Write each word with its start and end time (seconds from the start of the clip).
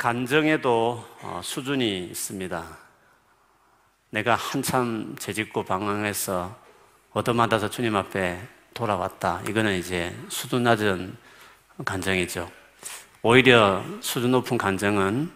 간정에도 0.00 1.04
어, 1.20 1.42
수준이 1.44 2.06
있습니다. 2.06 2.64
내가 4.08 4.34
한참 4.34 5.14
재짓고 5.18 5.64
방황해서 5.64 6.56
얻어맞아서 7.12 7.68
주님 7.68 7.94
앞에 7.96 8.40
돌아왔다. 8.72 9.42
이거는 9.46 9.76
이제 9.76 10.16
수준 10.30 10.62
낮은 10.62 11.14
간정이죠. 11.84 12.50
오히려 13.20 13.84
수준 14.00 14.30
높은 14.30 14.56
간정은 14.56 15.30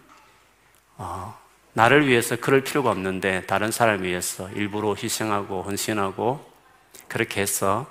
어, 0.97 1.39
나를 1.73 2.07
위해서 2.07 2.35
그럴 2.35 2.63
필요가 2.63 2.89
없는데 2.89 3.45
다른 3.45 3.69
사람 3.69 4.01
위해서 4.01 4.49
일부러 4.49 4.95
희생하고 4.95 5.61
헌신하고 5.61 6.43
그렇게 7.07 7.41
해서 7.41 7.85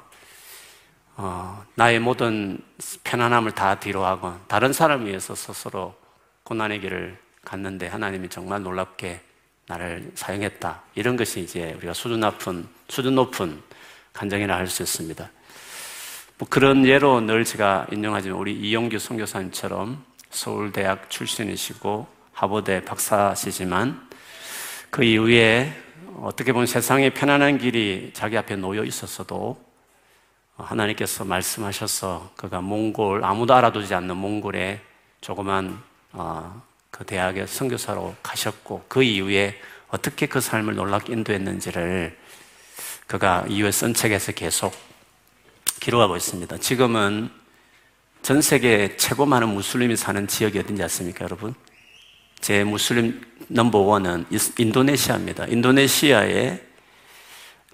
어, 1.15 1.65
나의 1.77 2.01
모든 2.01 2.59
편안함을 3.05 3.53
다 3.53 3.79
뒤로하고 3.79 4.41
다른 4.49 4.73
사람 4.73 5.07
위해서 5.07 5.37
스스로 5.37 6.03
고난의 6.45 6.81
길을 6.81 7.19
갔는데 7.45 7.89
하나님이 7.89 8.29
정말 8.29 8.63
놀랍게 8.63 9.21
나를 9.67 10.13
사용했다. 10.15 10.83
이런 10.95 11.17
것이 11.17 11.41
이제 11.41 11.73
우리가 11.79 11.95
수준 11.95 12.21
높은, 12.21 12.69
수준 12.89 13.15
높은 13.15 13.63
간정이라 14.13 14.55
할 14.55 14.69
수 14.69 14.83
있습니다. 14.83 15.31
뭐 16.37 16.49
그런 16.49 16.85
예로 16.85 17.21
늘 17.23 17.45
제가 17.45 17.87
인용하지만 17.93 18.39
우리 18.39 18.55
이용규 18.55 18.99
선교사님처럼 18.99 20.05
서울대학 20.31 21.09
출신이시고 21.09 22.07
하버드 22.33 22.85
박사시지만 22.85 24.09
그 24.91 25.05
이후에 25.05 25.73
어떻게 26.21 26.53
보면 26.53 26.67
세상의 26.67 27.15
편안한 27.15 27.59
길이 27.59 28.11
자기 28.13 28.37
앞에 28.37 28.57
놓여 28.57 28.85
있었어도 28.85 29.63
하나님께서 30.57 31.25
말씀하셔서 31.25 32.33
그가 32.37 32.61
몽골 32.61 33.25
아무도 33.25 33.55
알아두지 33.55 33.95
않는 33.95 34.17
몽골에 34.17 34.81
조그만 35.21 35.81
어, 36.17 36.63
그 36.91 37.05
대학에 37.05 37.47
선교사로 37.47 38.15
가셨고 38.23 38.85
그 38.89 39.03
이후에 39.03 39.61
어떻게 39.89 40.27
그 40.27 40.41
삶을 40.41 40.77
놀랍게 40.77 41.13
인도했는지를 41.13 42.17
그가 43.07 43.45
이후에 43.49 43.71
쓴 43.73 43.95
책에서 43.95 44.33
계속 44.33 44.75
기록하고 45.81 46.17
있습니다. 46.17 46.57
지금은 46.59 47.31
전 48.23 48.41
세계 48.41 48.97
최고 48.97 49.27
많은 49.27 49.49
무슬림이 49.49 49.97
사는 49.97 50.27
지역이 50.27 50.59
어딘지 50.59 50.83
아십니까, 50.83 51.25
여러분? 51.25 51.55
제 52.41 52.65
무슬림 52.65 53.21
넘버원은 53.49 54.27
인도네시아입니다. 54.59 55.47
인도네시아의 55.47 56.65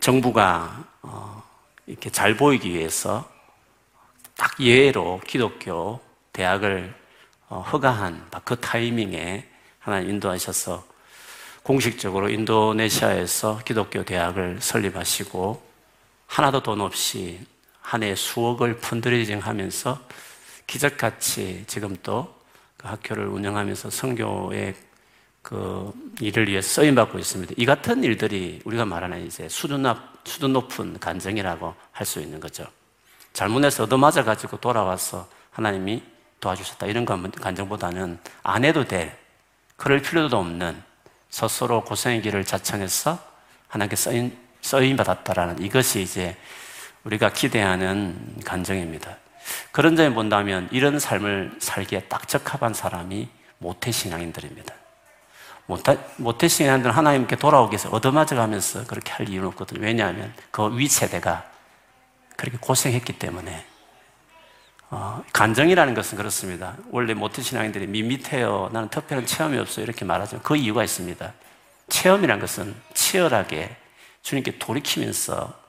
정부가 0.01 0.85
어, 1.03 1.43
이렇게 1.87 2.09
잘 2.11 2.37
보이기 2.37 2.71
위해서 2.71 3.31
딱 4.37 4.59
예외로 4.61 5.21
기독교 5.27 6.01
대학을 6.33 6.95
어, 6.95 7.00
허가한 7.57 8.31
그 8.45 8.57
타이밍에 8.61 9.49
하나님 9.79 10.11
인도하셔서 10.11 10.85
공식적으로 11.63 12.29
인도네시아에서 12.29 13.61
기독교 13.65 14.05
대학을 14.05 14.59
설립하시고 14.61 15.63
하나도 16.27 16.63
돈 16.63 16.81
없이 16.81 17.41
한 17.81 18.03
해 18.03 18.15
수억을 18.15 18.79
펀드레이징 18.79 19.41
하면서 19.41 20.01
기적같이 20.67 21.65
지금 21.67 21.97
또 22.03 22.41
그 22.81 22.89
학교를 22.89 23.27
운영하면서 23.27 23.91
성교의 23.91 24.75
그 25.43 25.93
일을 26.19 26.49
위해 26.49 26.63
쓰임 26.63 26.95
받고 26.95 27.19
있습니다. 27.19 27.53
이 27.59 27.67
같은 27.67 28.03
일들이 28.03 28.63
우리가 28.65 28.87
말하는 28.87 29.27
이제 29.27 29.51
수준, 29.51 29.83
높, 29.83 29.99
수준 30.25 30.55
높은 30.55 30.99
간증이라고 30.99 31.75
할 31.93 32.07
수 32.07 32.23
있는 32.23 32.41
거죠. 32.41 32.65
잘못해서 33.35 33.83
얻어맞아 33.83 34.25
가지고 34.25 34.57
돌아와서 34.57 35.29
하나님이 35.51 36.03
도와주셨다 36.41 36.87
이런 36.87 37.05
간증보다는 37.05 38.19
안 38.43 38.65
해도 38.65 38.85
돼 38.85 39.17
그럴 39.77 40.01
필요도 40.03 40.37
없는 40.37 40.83
스스로 41.31 41.85
고생의 41.85 42.23
길을 42.23 42.45
자청해서 42.45 43.19
하나님께 43.69 43.97
쓰임, 43.97 44.37
쓰임 44.61 44.97
받았다라는 44.97 45.63
이것이 45.63 46.03
이제 46.03 46.37
우리가 47.05 47.33
기대하는 47.33 48.37
간증입니다. 48.45 49.17
그런 49.73 49.97
점에 49.97 50.13
본다면 50.13 50.69
이런 50.71 50.99
삶을 50.99 51.57
살기에 51.59 52.03
딱 52.09 52.29
적합한 52.29 52.75
사람이 52.75 53.29
모태신앙인들입니다. 53.59 54.75
모태신앙인들은 56.17 56.95
하나님께 56.95 57.37
돌아오기 57.37 57.73
위해서 57.73 57.89
얻어맞아 57.91 58.35
가면서 58.35 58.85
그렇게 58.87 59.13
할 59.13 59.29
이유는 59.29 59.49
없거든요. 59.49 59.81
왜냐하면 59.81 60.35
그 60.51 60.77
위세대가 60.77 61.45
그렇게 62.37 62.59
고생했기 62.59 63.15
때문에 63.15 63.65
어, 64.93 65.23
간정이라는 65.33 65.95
것은 65.95 66.19
그렇습니다. 66.19 66.77
원래 66.91 67.15
모태 67.15 67.43
신앙인들이 67.43 67.87
밋밋해요. 67.87 68.71
나는 68.73 68.89
특별한 68.89 69.25
체험이 69.25 69.59
없어요. 69.59 69.85
이렇게 69.85 70.05
말하지만 70.05 70.43
그 70.43 70.57
이유가 70.57 70.83
있습니다. 70.83 71.33
체험이라는 71.89 72.41
것은 72.41 72.75
치열하게 72.95 73.77
주님께 74.23 74.59
돌이키면서 74.59 75.61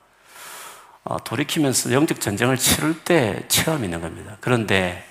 어, 1.04 1.24
돌이키면서 1.24 1.92
영적 1.92 2.20
전쟁을 2.20 2.56
치를 2.56 3.02
때 3.04 3.44
체험이 3.48 3.84
있는 3.84 4.00
겁니다. 4.00 4.36
그런데 4.40 5.04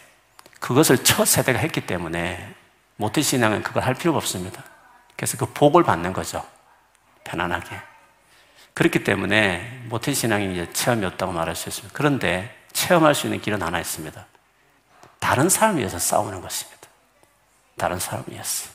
그것을 0.59 1.03
첫 1.03 1.25
세대가 1.25 1.59
했기 1.59 1.81
때문에 1.81 2.53
모태 2.97 3.21
신앙은 3.21 3.63
그걸 3.63 3.83
할 3.83 3.93
필요가 3.93 4.17
없습니다. 4.17 4.63
그래서 5.15 5.37
그 5.37 5.45
복을 5.47 5.83
받는 5.83 6.13
거죠. 6.13 6.45
편안하게. 7.23 7.77
그렇기 8.73 9.03
때문에 9.03 9.83
모태 9.89 10.13
신앙이 10.13 10.51
이제 10.51 10.71
체험이 10.71 11.05
없다고 11.05 11.31
말할 11.31 11.55
수 11.55 11.69
있습니다. 11.69 11.93
그런데 11.97 12.60
체험할 12.73 13.15
수 13.15 13.27
있는 13.27 13.41
길은 13.41 13.61
하나 13.61 13.79
있습니다. 13.79 14.25
다른 15.19 15.49
사람 15.49 15.77
위해서 15.77 15.99
싸우는 15.99 16.41
것입니다. 16.41 16.81
다른 17.77 17.99
사람 17.99 18.23
위해서. 18.27 18.69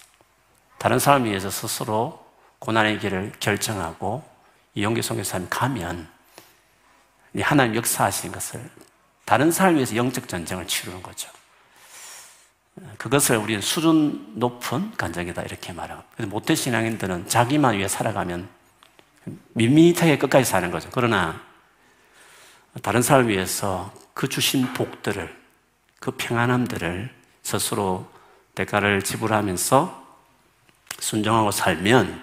다른 0.78 0.98
사람 0.98 1.24
위해서 1.24 1.50
스스로 1.50 2.24
고난의 2.58 2.98
길을 2.98 3.32
결정하고 3.40 4.24
이 4.74 4.82
용기 4.82 5.02
성교사님 5.02 5.48
가면 5.50 6.08
하나님 7.40 7.76
역사하신 7.76 8.32
것을 8.32 8.70
다른 9.24 9.50
사람 9.50 9.74
위해서 9.76 9.96
영적 9.96 10.28
전쟁을 10.28 10.66
치르는 10.66 11.02
거죠. 11.02 11.28
그것을 12.98 13.38
우리는 13.38 13.60
수준 13.62 14.34
높은 14.34 14.92
간정이다 14.96 15.42
이렇게 15.42 15.72
말하고 15.72 16.02
그래서 16.14 16.30
모태 16.30 16.54
신앙인들은 16.54 17.28
자기만 17.28 17.76
위해 17.76 17.88
살아가면 17.88 18.48
밋밋하게 19.54 20.18
끝까지 20.18 20.44
사는 20.44 20.70
거죠. 20.70 20.88
그러나 20.92 21.40
다른 22.82 23.02
사람을 23.02 23.30
위해서 23.30 23.92
그 24.14 24.28
주신 24.28 24.72
복들을, 24.72 25.34
그 26.00 26.10
평안함들을 26.12 27.10
스스로 27.42 28.08
대가를 28.54 29.02
지불하면서 29.02 30.06
순종하고 30.98 31.50
살면 31.50 32.22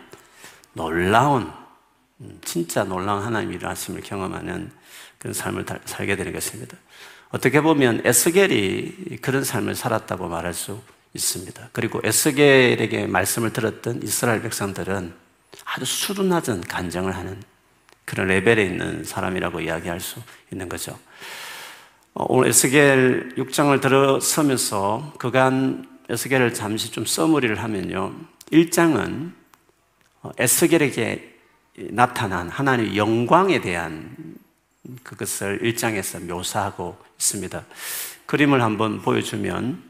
놀라운, 0.74 1.52
음, 2.22 2.40
진짜 2.44 2.84
놀라운 2.84 3.24
하나님의 3.24 3.58
일하심을 3.58 4.02
경험하는 4.02 4.72
그런 5.18 5.34
삶을 5.34 5.66
살게 5.86 6.16
되는 6.16 6.34
것입니다. 6.34 6.78
어떻게 7.30 7.62
보면 7.62 8.02
에스겔이 8.04 9.18
그런 9.22 9.44
삶을 9.44 9.76
살았다고 9.76 10.28
말할 10.28 10.54
수 10.54 10.82
있습니다. 11.14 11.70
그리고 11.72 12.02
에스겔에게 12.04 13.08
말씀을 13.08 13.54
들었던 13.54 14.02
이스라엘 14.04 14.42
백성들은 14.42 15.14
아주 15.66 15.86
수준 15.86 16.30
낮은 16.30 16.62
간정을 16.62 17.16
하는 17.16 17.42
그런 18.06 18.28
레벨에 18.28 18.66
있는 18.66 19.04
사람이라고 19.04 19.62
이야기할 19.62 20.00
수 20.00 20.20
있는 20.52 20.70
거죠. 20.70 20.98
어, 22.14 22.26
오늘 22.30 22.50
에스겔 22.50 23.36
6장을 23.38 23.82
들어서면서 23.82 25.14
그간 25.18 25.88
에스겔을 26.10 26.54
잠시 26.54 26.92
좀 26.92 27.06
써머리를 27.06 27.62
하면요. 27.62 28.14
1장은 28.52 29.32
어, 30.22 30.32
에스겔에게 30.38 31.34
나타난 31.90 32.50
하나님의 32.50 32.98
영광에 32.98 33.62
대한 33.62 34.16
그것을 35.02 35.60
1장에서 35.62 36.24
묘사하고 36.24 36.98
있습니다. 37.18 37.64
그림을 38.26 38.62
한번 38.62 39.02
보여주면 39.02 39.82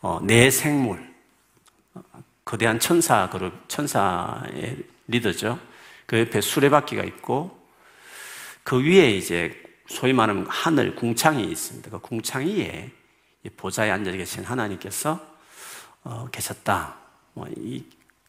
어, 0.00 0.20
내 0.22 0.50
생물 0.50 1.00
거대한 2.44 2.80
천사 2.80 3.30
그룹 3.30 3.68
천사의 3.68 4.78
리더죠. 5.06 5.58
그 6.12 6.18
옆에 6.18 6.42
수레바퀴가 6.42 7.04
있고 7.04 7.58
그 8.62 8.84
위에 8.84 9.12
이제 9.12 9.58
소위 9.88 10.12
말하면 10.12 10.44
하늘 10.46 10.94
궁창이 10.94 11.42
있습니다. 11.42 11.88
그 11.88 11.98
궁창 12.00 12.46
위에 12.46 12.90
보좌에 13.56 13.90
앉아 13.90 14.10
계신 14.12 14.44
하나님께서 14.44 15.18
어, 16.04 16.28
계셨다. 16.30 16.96
뭐 17.32 17.46
이 17.56 17.82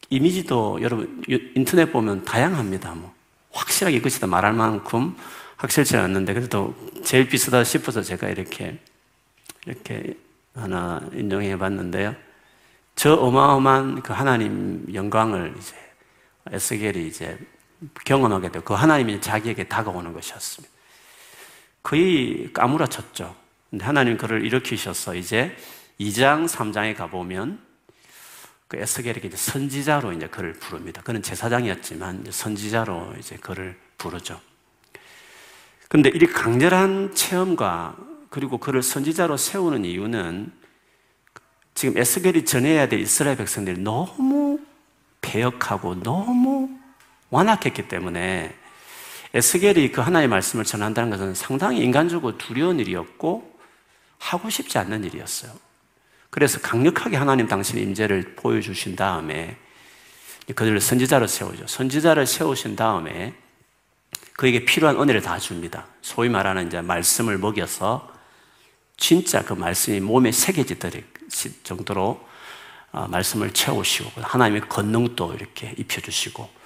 이미지도 0.08 0.78
여러분 0.80 1.22
인터넷 1.28 1.92
보면 1.92 2.24
다양합니다. 2.24 2.94
뭐 2.94 3.14
확실하게 3.52 3.98
이것이다 3.98 4.28
말할 4.28 4.54
만큼 4.54 5.14
확실치 5.56 5.94
않는데 5.98 6.32
그래도 6.32 6.74
제일 7.04 7.28
비슷하다 7.28 7.64
싶어서 7.64 8.00
제가 8.00 8.30
이렇게 8.30 8.80
이렇게 9.66 10.16
하나 10.54 11.02
인정해 11.12 11.58
봤는데요. 11.58 12.16
저 12.96 13.12
어마어마한 13.14 14.00
그 14.00 14.14
하나님 14.14 14.86
영광을 14.94 15.54
이제 15.58 15.76
에스겔이 16.50 17.08
이제 17.08 17.38
경험하게 18.04 18.50
되고 18.50 18.64
그 18.64 18.74
하나님이 18.74 19.20
자기에게 19.20 19.64
다가오는 19.64 20.12
것이었습니다. 20.12 20.74
거의 21.82 22.50
까무라쳤죠. 22.52 23.34
근데 23.70 23.84
하나님 23.84 24.16
그를 24.16 24.44
일으키셔서 24.44 25.14
이제 25.16 25.56
2장, 26.00 26.48
3장에 26.48 26.96
가보면 26.96 27.60
그 28.68 28.78
에스겔에게 28.78 29.28
이제 29.28 29.36
선지자로 29.36 30.12
이제 30.12 30.26
그를 30.26 30.52
부릅니다. 30.54 31.02
그는 31.02 31.22
제사장이었지만 31.22 32.26
선지자로 32.30 33.14
이제 33.18 33.36
그를 33.36 33.76
부르죠. 33.98 34.40
근데 35.88 36.10
이 36.12 36.18
강렬한 36.18 37.14
체험과 37.14 37.96
그리고 38.30 38.58
그를 38.58 38.82
선지자로 38.82 39.36
세우는 39.36 39.84
이유는 39.84 40.50
지금 41.74 41.98
에스겔이 41.98 42.44
전해야 42.44 42.88
될 42.88 43.00
이스라엘 43.00 43.36
백성들이 43.36 43.80
너무 43.80 44.58
배역하고 45.20 46.02
너무 46.02 46.53
완악했기 47.34 47.88
때문에 47.88 48.54
에스겔이 49.34 49.90
그 49.90 50.00
하나의 50.00 50.28
말씀을 50.28 50.64
전한다는 50.64 51.10
것은 51.10 51.34
상당히 51.34 51.80
인간적으로 51.80 52.38
두려운 52.38 52.78
일이었고 52.78 53.58
하고 54.18 54.50
싶지 54.50 54.78
않는 54.78 55.02
일이었어요. 55.02 55.52
그래서 56.30 56.60
강력하게 56.60 57.16
하나님 57.16 57.48
당신의 57.48 57.82
임재를 57.82 58.36
보여주신 58.36 58.94
다음에 58.94 59.56
그들을 60.54 60.80
선지자로 60.80 61.26
세우죠. 61.26 61.66
선지자를 61.66 62.26
세우신 62.26 62.76
다음에 62.76 63.34
그에게 64.34 64.64
필요한 64.64 65.00
은혜를 65.00 65.20
다 65.20 65.38
줍니다. 65.38 65.86
소위 66.02 66.28
말하는 66.28 66.68
이제 66.68 66.80
말씀을 66.80 67.38
먹여서 67.38 68.12
진짜 68.96 69.44
그 69.44 69.54
말씀이 69.54 69.98
몸에 69.98 70.30
새겨지도록 70.30 71.02
정도로 71.64 72.24
어, 72.92 73.08
말씀을 73.08 73.52
채우시고 73.52 74.20
하나님의 74.20 74.68
권능도 74.68 75.34
이렇게 75.34 75.74
입혀주시고 75.76 76.63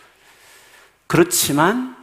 그렇지만 1.09 1.97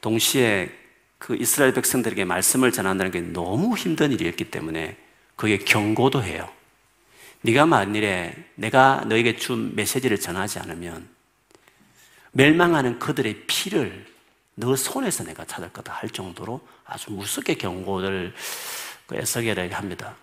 동시에 0.00 0.74
그 1.18 1.36
이스라엘 1.36 1.74
백성들에게 1.74 2.24
말씀을 2.24 2.72
전한다는 2.72 3.12
게 3.12 3.20
너무 3.20 3.76
힘든 3.76 4.10
일이었기 4.10 4.50
때문에 4.50 4.96
그게 5.36 5.58
경고도 5.58 6.24
해요. 6.24 6.50
네가 7.42 7.66
만일에 7.66 8.34
내가 8.54 9.04
너에게 9.06 9.36
준 9.36 9.76
메시지를 9.76 10.18
전하지 10.18 10.58
않으면 10.58 11.06
멸망하는 12.32 12.98
그들의 12.98 13.44
피를 13.46 14.06
너 14.54 14.74
손에서 14.74 15.24
내가 15.24 15.44
찾을 15.44 15.70
거다 15.72 15.92
할 15.92 16.08
정도로 16.08 16.60
아주 16.84 17.12
무섭게 17.12 17.54
경고를 17.54 18.34
그 19.06 19.16
에스겔에게 19.16 19.74
합니다. 19.74 20.16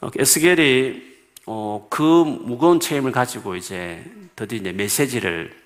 어, 0.00 0.10
에스겔이 0.16 1.10
어, 1.46 1.86
그 1.90 2.02
무거운 2.02 2.78
체험을 2.78 3.10
가지고 3.10 3.56
이제 3.56 4.04
드디어 4.36 4.58
이제 4.58 4.72
메시지를 4.72 5.59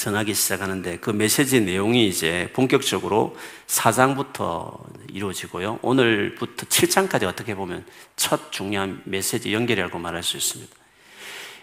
전하기 0.00 0.32
시작하는데 0.32 0.96
그 0.98 1.10
메시지 1.10 1.60
내용이 1.60 2.08
이제 2.08 2.48
본격적으로 2.54 3.36
4장부터 3.66 4.78
이루어지고요. 5.12 5.78
오늘부터 5.82 6.64
7장까지 6.66 7.24
어떻게 7.24 7.54
보면 7.54 7.84
첫 8.16 8.50
중요한 8.50 9.02
메시지 9.04 9.52
연결이라고 9.52 9.98
말할 9.98 10.22
수 10.22 10.38
있습니다. 10.38 10.74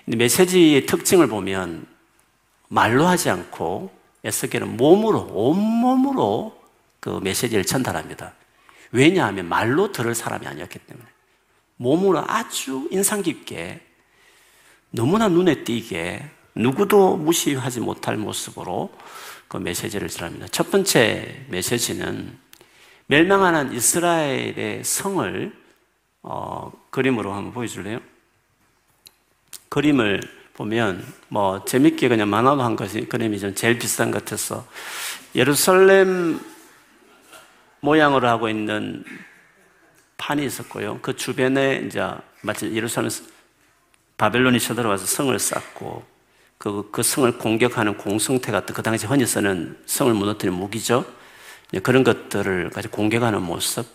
메시지의 0.05 0.85
특징을 0.85 1.25
보면 1.27 1.87
말로 2.67 3.07
하지 3.07 3.31
않고 3.31 3.91
에스겔은 4.23 4.77
몸으로, 4.77 5.31
온몸으로 5.33 6.61
그 6.99 7.19
메시지를 7.23 7.65
전달합니다. 7.65 8.33
왜냐하면 8.91 9.49
말로 9.49 9.91
들을 9.91 10.13
사람이 10.13 10.45
아니었기 10.45 10.77
때문에. 10.77 11.07
몸으로 11.77 12.23
아주 12.27 12.87
인상 12.91 13.23
깊게 13.23 13.81
너무나 14.91 15.27
눈에 15.27 15.63
띄게 15.63 16.36
누구도 16.57 17.17
무시하지 17.17 17.79
못할 17.79 18.17
모습으로 18.17 18.91
그 19.47 19.57
메시지를 19.57 20.09
전합니다. 20.09 20.47
첫 20.47 20.71
번째 20.71 21.45
메시지는 21.49 22.37
멸망하는 23.07 23.73
이스라엘의 23.73 24.83
성을 24.83 25.53
어, 26.23 26.71
그림으로 26.89 27.33
한번 27.33 27.53
보여줄래요? 27.53 27.99
그림을 29.69 30.21
보면 30.55 31.05
뭐 31.29 31.63
재밌게 31.63 32.09
그냥 32.09 32.29
만화로 32.29 32.61
한 32.61 32.75
것이 32.75 33.01
그림이 33.01 33.39
좀 33.39 33.55
제일 33.55 33.77
비싼 33.77 34.11
것 34.11 34.25
같아서 34.25 34.67
예루살렘 35.35 36.39
모양으로 37.79 38.27
하고 38.27 38.49
있는 38.49 39.05
판이 40.17 40.43
있었고요. 40.43 40.99
그 41.01 41.15
주변에 41.15 41.83
이제 41.85 42.03
마치 42.41 42.73
예루살렘 42.73 43.09
바벨론이 44.17 44.59
쳐들어와서 44.59 45.05
성을 45.05 45.37
쌓고 45.37 46.16
그, 46.57 46.89
그 46.91 47.03
성을 47.03 47.37
공격하는 47.37 47.97
공성태 47.97 48.51
같은 48.51 48.73
그 48.73 48.81
당시 48.81 49.05
흔히 49.05 49.25
쓰는 49.25 49.77
성을 49.85 50.13
무너뜨리는 50.13 50.57
무기죠. 50.57 51.05
그런 51.83 52.03
것들을 52.03 52.69
가지고 52.71 52.95
공격하는 52.97 53.41
모습. 53.41 53.85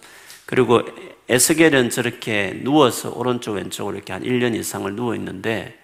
그리고 0.47 0.82
에스겔은 1.29 1.91
저렇게 1.91 2.61
누워서 2.62 3.11
오른쪽 3.11 3.55
왼쪽으로 3.55 3.97
이렇게 3.97 4.12
한 4.12 4.23
1년 4.23 4.55
이상을 4.55 4.94
누워 4.94 5.14
있는데 5.14 5.79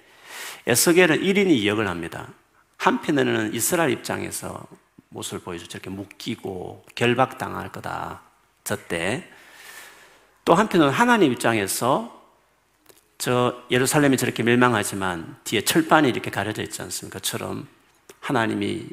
에스겔은 0.66 1.20
1인이 1.20 1.62
2역을 1.62 1.84
합니다. 1.84 2.28
한편에는 2.76 3.54
이스라엘 3.54 3.90
입장에서 3.90 4.66
모습을 5.08 5.40
보여줘. 5.40 5.66
저렇게 5.66 5.90
묶이고 5.90 6.84
결박당할 6.94 7.72
거다. 7.72 8.20
저때. 8.62 9.28
또 10.44 10.54
한편은 10.54 10.90
하나님 10.90 11.32
입장에서 11.32 12.17
저 13.18 13.60
예루살렘이 13.68 14.16
저렇게 14.16 14.44
멸망하지만 14.44 15.36
뒤에 15.42 15.62
철판이 15.62 16.08
이렇게 16.08 16.30
가려져 16.30 16.62
있지 16.62 16.80
않습니까? 16.82 17.18
처럼 17.18 17.66
하나님이 18.20 18.86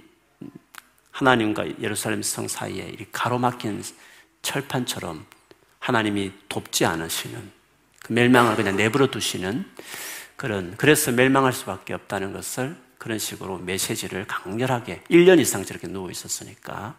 하나님과 1.12 1.80
예루살렘 1.80 2.24
성 2.24 2.48
사이에 2.48 2.96
가로막힌 3.12 3.84
철판처럼 4.42 5.26
하나님이 5.80 6.32
돕지 6.50 6.86
않으시는 6.86 7.52
그 8.00 8.14
멸망을 8.14 8.56
그냥 8.56 8.76
내버려 8.76 9.08
두시는 9.08 9.64
그런 10.36 10.76
그래서 10.78 11.12
멸망할 11.12 11.54
수밖에 11.54 11.94
없다는 11.94 12.34
것을 12.34 12.76
그런 12.98 13.20
식으로 13.20 13.60
메시지를 13.60 14.26
강렬하게 14.26 15.04
1년 15.12 15.40
이상 15.40 15.64
저렇게 15.64 15.88
누워 15.88 16.10
있었으니까 16.10 16.98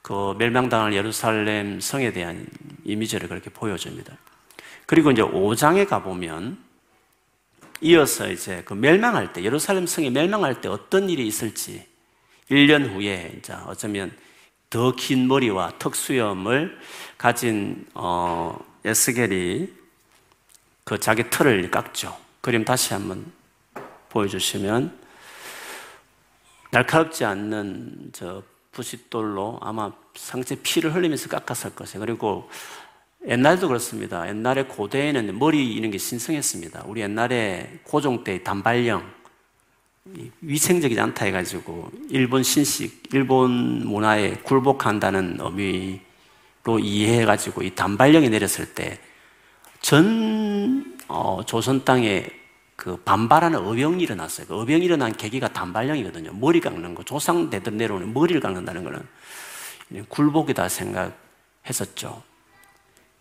그 0.00 0.34
멸망당할 0.38 0.94
예루살렘 0.94 1.80
성에 1.80 2.12
대한 2.12 2.46
이미지를 2.84 3.28
그렇게 3.28 3.50
보여줍니다. 3.50 4.16
그리고 4.86 5.10
이제 5.10 5.22
5장에 5.22 5.88
가보면 5.88 6.58
이어서 7.80 8.30
이제 8.30 8.62
그 8.64 8.74
멸망할 8.74 9.32
때, 9.32 9.42
예루살렘 9.42 9.86
성이 9.86 10.10
멸망할 10.10 10.60
때 10.60 10.68
어떤 10.68 11.10
일이 11.10 11.26
있을지 11.26 11.86
1년 12.50 12.92
후에 12.94 13.34
이제 13.38 13.52
어쩌면 13.66 14.12
더 14.72 14.92
긴 14.92 15.28
머리와 15.28 15.72
턱수염을 15.78 16.78
가진 17.18 17.86
어, 17.92 18.58
에스겔이 18.84 19.68
그 20.84 20.98
자기 20.98 21.28
털을 21.28 21.70
깎죠. 21.70 22.16
그림 22.40 22.64
다시 22.64 22.94
한번 22.94 23.30
보여주시면 24.08 24.98
날카롭지 26.70 27.26
않는 27.26 28.10
저 28.14 28.42
부싯돌로 28.72 29.58
아마 29.60 29.92
상체 30.14 30.56
피를 30.62 30.94
흘리면서 30.94 31.28
깎았을 31.28 31.74
것이에요. 31.74 32.00
그리고 32.00 32.48
옛날도 33.26 33.68
그렇습니다. 33.68 34.28
옛날에 34.28 34.64
고대에는 34.64 35.38
머리 35.38 35.72
이런 35.72 35.90
게 35.90 35.98
신성했습니다. 35.98 36.84
우리 36.86 37.02
옛날에 37.02 37.78
고종 37.84 38.24
때 38.24 38.42
단발령 38.42 39.04
위생적이지 40.40 41.00
않다 41.00 41.26
해가지고 41.26 41.90
일본 42.10 42.42
신식, 42.42 43.04
일본 43.12 43.86
문화에 43.86 44.34
굴복한다는 44.42 45.38
의미로 45.40 46.80
이해해가지고 46.80 47.62
이 47.62 47.74
단발령이 47.74 48.28
내렸을 48.28 48.74
때전 49.80 50.96
어, 51.06 51.42
조선 51.46 51.84
땅에 51.84 52.26
그 52.74 52.96
반발하는 52.96 53.60
어병이 53.60 54.02
일어났어요. 54.02 54.48
그 54.48 54.60
어병이 54.60 54.84
일어난 54.84 55.12
계기가 55.12 55.52
단발령이거든요. 55.52 56.32
머리 56.32 56.60
깎는 56.60 56.96
거. 56.96 57.04
조상 57.04 57.48
대들 57.48 57.76
내려오는 57.76 58.12
머리를 58.12 58.40
깎는다는 58.40 58.82
거는 58.82 59.06
굴복이다 60.08 60.68
생각했었죠. 60.68 62.31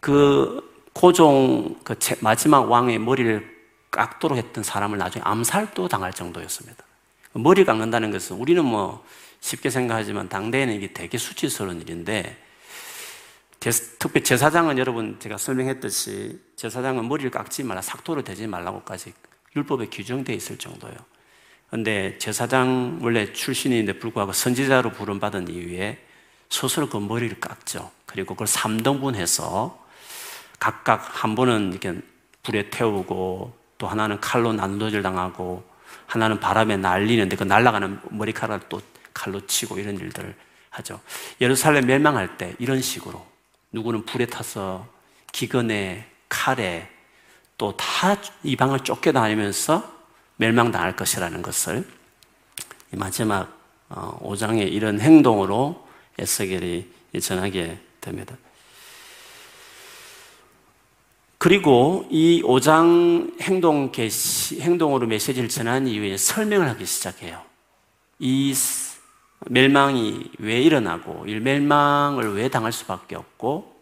그 0.02 0.70
고종 0.94 1.80
그 1.84 1.96
마지막 2.20 2.70
왕의 2.70 3.00
머리를 3.00 3.62
깎도록 3.92 4.38
했던 4.38 4.64
사람을 4.64 4.98
나중에 4.98 5.24
암살도 5.24 5.88
당할 5.88 6.12
정도였습니다. 6.12 6.84
머리 7.34 7.64
깎는다는 7.64 8.12
것은 8.12 8.36
우리는 8.36 8.66
뭐 8.66 9.06
쉽게 9.40 9.70
생각하지만 9.70 10.28
당대에는 10.28 10.74
이게 10.74 10.92
되게 10.92 11.18
수치스러운 11.18 11.80
일인데 11.80 12.38
특히 14.00 14.24
제사장은 14.24 14.78
여러분 14.80 15.18
제가 15.20 15.38
설명했듯이 15.38 16.40
제사장은 16.56 17.08
머리를 17.08 17.30
깎지 17.32 17.64
말라 17.64 17.82
삭도를 17.82 18.24
대지 18.24 18.48
말라고까지 18.48 19.14
율법에 19.56 19.88
규정되어 19.88 20.36
있을 20.36 20.58
정도예요. 20.58 20.98
그런데 21.68 22.18
제사장 22.18 23.00
원래 23.02 23.32
출신인데 23.32 24.00
불구하고 24.00 24.34
선지자로 24.34 24.92
부름받은 24.92 25.48
이후에 25.48 26.00
스스로 26.50 26.90
그 26.90 26.98
머리를 26.98 27.40
깎죠. 27.40 27.92
그리고 28.06 28.34
그걸 28.34 28.48
3등분해서 28.48 29.80
각각 30.62 31.24
한 31.24 31.34
분은 31.34 31.72
이렇게 31.72 32.00
불에 32.44 32.70
태우고 32.70 33.58
또 33.80 33.88
하나는 33.88 34.22
칼로 34.22 34.54
난도질 34.54 35.02
당하고 35.02 35.64
하나는 36.06 36.40
바람에 36.40 36.78
날리는데 36.78 37.36
그 37.36 37.44
날아가는 37.44 38.00
머리카락을 38.12 38.70
또 38.70 38.80
칼로 39.12 39.44
치고 39.48 39.80
이런 39.80 39.98
일들을 39.98 40.36
하죠. 40.70 41.02
예루살렘 41.42 41.88
멸망할 41.88 42.38
때 42.38 42.56
이런 42.60 42.80
식으로 42.80 43.26
누구는 43.72 44.06
불에 44.06 44.28
타서 44.28 44.88
기근에 45.32 46.08
칼에 46.30 46.88
또 47.58 47.76
다 47.76 48.16
이방을 48.44 48.82
쫓겨다니면서 48.82 49.92
멸망당할 50.36 50.96
것이라는 50.96 51.42
것을 51.42 51.88
마지막 52.92 53.58
5장의 53.90 54.62
어, 54.62 54.68
이런 54.68 55.00
행동으로 55.00 55.88
에스겔이 56.20 56.86
전하게 57.20 57.80
됩니다. 58.00 58.36
그리고 61.42 62.06
이 62.12 62.44
5장 62.44 63.42
행동 63.42 63.92
게시, 63.92 64.62
행동으로 64.62 65.08
메시지를 65.08 65.50
전한 65.50 65.88
이후에 65.88 66.16
설명을 66.16 66.70
하기 66.70 66.86
시작해요. 66.86 67.42
이 68.20 68.54
멸망이 69.50 70.30
왜 70.38 70.62
일어나고, 70.62 71.26
이 71.26 71.40
멸망을 71.40 72.36
왜 72.36 72.48
당할 72.48 72.72
수밖에 72.72 73.16
없고, 73.16 73.76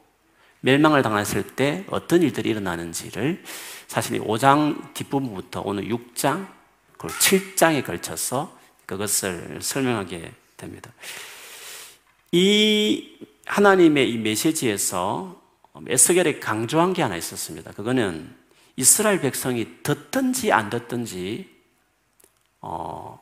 멸망을 0.62 1.02
당했을 1.02 1.48
때 1.58 1.84
어떤 1.90 2.22
일들이 2.22 2.52
일어나는지를 2.52 3.44
사실 3.88 4.16
이 4.16 4.20
5장 4.22 4.94
뒷부분부터 4.94 5.62
오늘 5.66 5.90
6장, 5.90 6.48
그리고 6.98 7.14
7장에 7.18 7.86
걸쳐서 7.86 8.58
그것을 8.86 9.60
설명하게 9.62 10.32
됩니다. 10.56 10.94
이 12.32 13.18
하나님의 13.46 14.12
이 14.12 14.18
메시지에서 14.18 15.39
에스겔에 15.88 16.40
강조한 16.40 16.94
게 16.94 17.02
하나 17.02 17.16
있었습니다. 17.16 17.72
그거는 17.72 18.36
이스라엘 18.76 19.20
백성이 19.22 19.82
듣든지 19.84 20.52
안 20.52 20.70
듣든지 20.70 21.50
어, 22.62 23.20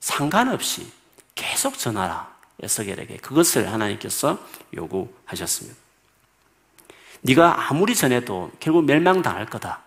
상관없이 0.00 0.90
계속 1.34 1.78
전하라 1.78 2.32
에스겔에게 2.62 3.16
그것을 3.18 3.72
하나님께서 3.72 4.38
요구하셨습니다. 4.74 5.76
네가 7.22 7.68
아무리 7.68 7.94
전해도 7.94 8.50
결국 8.58 8.84
멸망당할 8.84 9.46
거다. 9.46 9.82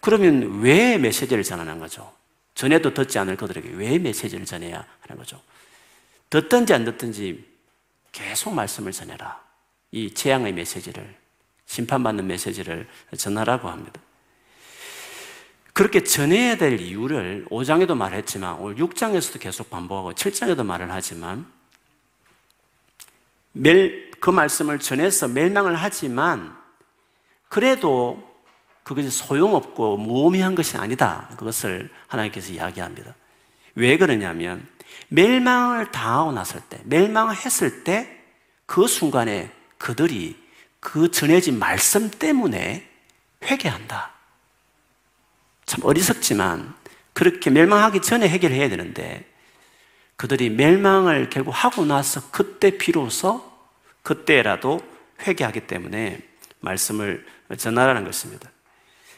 그러면 0.00 0.60
왜 0.60 0.96
메시지를 0.96 1.42
전하는 1.42 1.78
거죠? 1.80 2.12
전해도 2.54 2.94
듣지 2.94 3.18
않을 3.18 3.36
그들에게 3.36 3.70
왜 3.70 3.98
메시지를 3.98 4.44
전해야 4.44 4.84
하는 5.00 5.16
거죠? 5.16 5.40
듣든지 6.30 6.74
안 6.74 6.84
듣든지 6.84 7.46
계속 8.12 8.54
말씀을 8.54 8.92
전해라. 8.92 9.47
이 9.90 10.12
재앙의 10.12 10.52
메시지를, 10.52 11.14
심판받는 11.66 12.26
메시지를 12.26 12.88
전하라고 13.16 13.68
합니다. 13.68 14.00
그렇게 15.72 16.02
전해야 16.02 16.56
될 16.56 16.80
이유를 16.80 17.46
5장에도 17.50 17.96
말했지만 17.96 18.56
오늘 18.56 18.76
6장에서도 18.76 19.40
계속 19.40 19.70
반복하고 19.70 20.12
7장에도 20.12 20.64
말을 20.64 20.90
하지만 20.90 21.46
그 24.20 24.30
말씀을 24.30 24.80
전해서 24.80 25.28
멸망을 25.28 25.76
하지만 25.76 26.56
그래도 27.48 28.26
그것이 28.82 29.10
소용없고 29.10 29.98
무의미한 29.98 30.54
것이 30.54 30.76
아니다. 30.76 31.28
그것을 31.38 31.90
하나님께서 32.08 32.52
이야기합니다. 32.52 33.14
왜 33.74 33.96
그러냐면 33.98 34.66
멸망을 35.08 35.92
당하고 35.92 36.32
났을 36.32 36.60
때, 36.68 36.80
멸망을 36.84 37.36
했을 37.36 37.84
때 37.84 38.18
그 38.68 38.86
순간에 38.86 39.50
그들이 39.78 40.36
그 40.80 41.10
전해진 41.10 41.58
말씀 41.58 42.10
때문에 42.10 42.88
회개한다. 43.44 44.12
참 45.66 45.84
어리석지만 45.84 46.74
그렇게 47.12 47.50
멸망하기 47.50 48.02
전에 48.02 48.28
해결해야 48.28 48.68
되는데 48.68 49.24
그들이 50.16 50.50
멸망을 50.50 51.30
결국 51.30 51.52
하고 51.52 51.84
나서 51.84 52.30
그때 52.30 52.76
비로소 52.76 53.50
그때라도 54.02 54.80
회개하기 55.22 55.66
때문에 55.66 56.20
말씀을 56.60 57.26
전하라는 57.56 58.04
것입니다. 58.04 58.50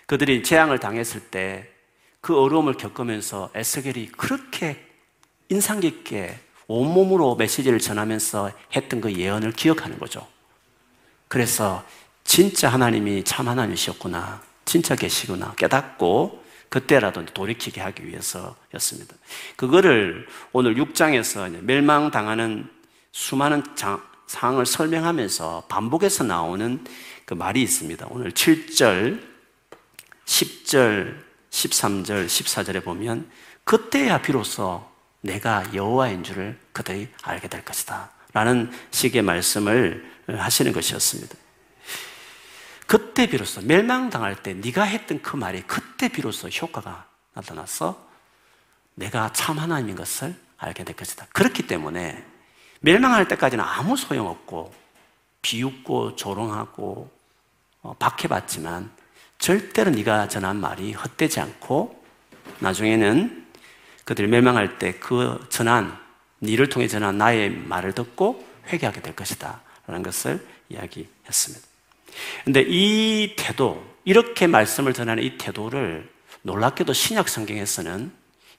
그들이 0.06 0.42
재앙을 0.42 0.78
당했을 0.78 1.20
때 1.20 1.80
그 2.20 2.38
어려움을 2.38 2.74
겪으면서 2.74 3.50
에스겔이 3.54 4.08
그렇게 4.12 4.84
인상 5.48 5.80
깊게 5.80 6.38
온몸으로 6.66 7.34
메시지를 7.36 7.78
전하면서 7.78 8.52
했던 8.76 9.00
그 9.00 9.12
예언을 9.12 9.52
기억하는 9.52 9.98
거죠. 9.98 10.26
그래서 11.30 11.84
진짜 12.24 12.68
하나님이 12.68 13.22
참 13.22 13.46
하나님이셨구나. 13.46 14.42
진짜 14.64 14.96
계시구나. 14.96 15.54
깨닫고 15.54 16.44
그때라도 16.68 17.24
돌이키게 17.24 17.80
하기 17.80 18.04
위해서였습니다. 18.04 19.14
그거를 19.54 20.26
오늘 20.50 20.74
6장에서 20.74 21.48
멸망당하는 21.62 22.68
수많은 23.12 23.62
장, 23.76 24.02
상황을 24.26 24.66
설명하면서 24.66 25.66
반복해서 25.68 26.24
나오는 26.24 26.84
그 27.24 27.34
말이 27.34 27.62
있습니다. 27.62 28.08
오늘 28.10 28.32
7절, 28.32 29.22
10절, 30.24 31.16
13절, 31.50 32.26
14절에 32.26 32.82
보면 32.82 33.30
그때야 33.62 34.20
비로소 34.20 34.84
내가 35.20 35.64
여호와인 35.74 36.24
줄을 36.24 36.58
그들이 36.72 37.08
알게 37.22 37.46
될 37.46 37.64
것이다. 37.64 38.10
라는 38.32 38.70
식의 38.90 39.22
말씀을 39.22 40.08
하시는 40.28 40.72
것이었습니다. 40.72 41.36
그때 42.86 43.28
비로소 43.28 43.60
멸망당할 43.60 44.42
때 44.42 44.54
네가 44.54 44.82
했던 44.82 45.22
그 45.22 45.36
말이 45.36 45.62
그때 45.62 46.08
비로소 46.08 46.48
효과가 46.48 47.06
나타나서 47.34 48.08
내가 48.94 49.32
참 49.32 49.58
하나님인 49.58 49.94
것을 49.96 50.34
알게 50.58 50.84
될 50.84 50.96
것이다. 50.96 51.26
그렇기 51.32 51.66
때문에 51.66 52.24
멸망할 52.80 53.28
때까지는 53.28 53.64
아무 53.64 53.96
소용없고 53.96 54.74
비웃고 55.42 56.16
조롱하고 56.16 57.10
어, 57.82 57.94
박해받지만 57.98 58.90
절대로 59.38 59.90
네가 59.90 60.28
전한 60.28 60.56
말이 60.56 60.92
헛되지 60.92 61.40
않고 61.40 62.04
나중에는 62.58 63.46
그들 64.04 64.26
멸망할 64.28 64.78
때 64.78 64.98
그 64.98 65.46
전한 65.48 65.99
니를 66.42 66.68
통해 66.68 66.88
전한 66.88 67.18
나의 67.18 67.50
말을 67.50 67.92
듣고 67.92 68.44
회개하게 68.68 69.02
될 69.02 69.16
것이다. 69.16 69.62
라는 69.86 70.02
것을 70.02 70.46
이야기했습니다. 70.68 71.66
근데 72.44 72.64
이 72.66 73.34
태도, 73.36 73.84
이렇게 74.04 74.46
말씀을 74.46 74.92
전하는 74.92 75.22
이 75.22 75.36
태도를 75.36 76.08
놀랍게도 76.42 76.92
신약 76.92 77.28
성경에서는 77.28 78.12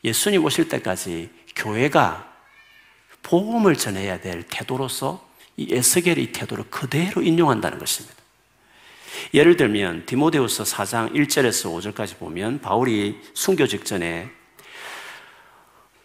예수님 0.03 0.43
오실 0.43 0.67
때까지 0.67 1.29
교회가 1.55 2.31
복음을 3.23 3.75
전해야 3.75 4.19
될 4.19 4.43
태도로서 4.43 5.27
이 5.57 5.73
에스겔의 5.73 6.23
이 6.23 6.31
태도를 6.31 6.65
그대로 6.69 7.21
인용한다는 7.21 7.77
것입니다. 7.77 8.15
예를 9.33 9.57
들면 9.57 10.05
디모데후서 10.05 10.63
4장 10.63 11.13
1절에서 11.13 11.93
5절까지 11.93 12.17
보면 12.17 12.61
바울이 12.61 13.19
순교 13.33 13.67
직전에 13.67 14.29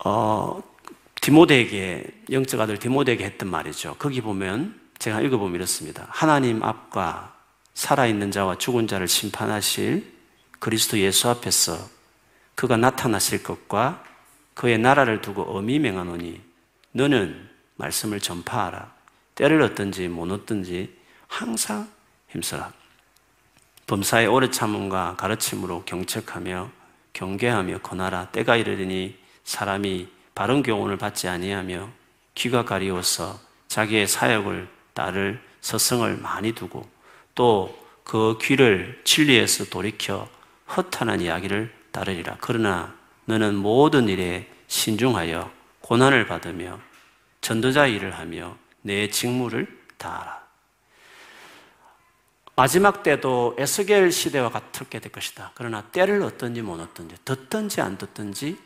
어, 0.05 0.63
디모데에게 1.21 2.05
영적 2.31 2.61
아들 2.61 2.79
디모데에게 2.79 3.25
했던 3.25 3.51
말이죠. 3.51 3.97
거기 3.99 4.21
보면 4.21 4.79
제가 4.99 5.21
읽어보면 5.21 5.55
이렇습니다. 5.55 6.07
하나님 6.11 6.63
앞과 6.63 7.35
살아있는 7.75 8.31
자와 8.31 8.59
죽은 8.59 8.87
자를 8.87 9.09
심판하실 9.09 10.13
그리스도 10.59 10.99
예수 10.99 11.29
앞에서 11.29 11.77
그가 12.55 12.77
나타나실 12.77 13.43
것과 13.43 14.03
그의 14.55 14.79
나라를 14.79 15.21
두고 15.21 15.43
어미 15.43 15.79
맹하노니 15.79 16.41
너는 16.93 17.49
말씀을 17.77 18.21
전파하라. 18.21 18.95
때를 19.35 19.61
얻든지 19.61 20.09
못 20.09 20.31
얻든지 20.31 20.97
항상 21.29 21.89
힘써라. 22.31 22.73
범사의 23.87 24.27
오래 24.27 24.51
참음과 24.51 25.17
가르침으로 25.17 25.85
경책하며 25.85 26.71
경계하며 27.13 27.79
권하라. 27.83 28.31
때가 28.31 28.57
이르리니 28.57 29.19
사람이 29.45 30.09
바른 30.37 30.63
교훈을 30.63 30.99
받지 30.99 31.27
아니하며 31.27 31.89
귀가 32.37 32.65
가리워서 32.65 33.41
자기의 33.67 34.07
사역을 34.07 34.69
따를 34.95 35.43
서성을 35.63 36.17
많이 36.19 36.53
두고 36.53 36.89
또 37.35 37.87
그 38.07 38.39
귀를 38.41 39.01
진리에서 39.03 39.65
돌이켜 39.65 40.29
허탄한 40.77 41.21
이야기를 41.21 41.75
따르리라. 41.91 42.37
그러나 42.41 42.95
너는 43.25 43.57
모든 43.57 44.09
일에 44.09 44.49
신중하여 44.69 45.51
고난을 45.81 46.29
받으며 46.29 46.79
전도자 47.41 47.89
일을 47.89 48.17
하며 48.17 48.57
내 48.83 49.11
직무를 49.11 49.67
다하라. 49.99 50.47
마지막 52.55 53.03
때도 53.03 53.57
에스겔 53.59 54.13
시대와 54.13 54.51
같게 54.51 55.01
될 55.01 55.11
것이다. 55.11 55.51
그러나 55.55 55.83
때를 55.83 56.23
얻든지 56.23 56.63
못 56.63 56.81
얻든지 56.81 57.17
듣든지 57.25 57.81
안 57.81 57.99
듣든지 57.99 58.57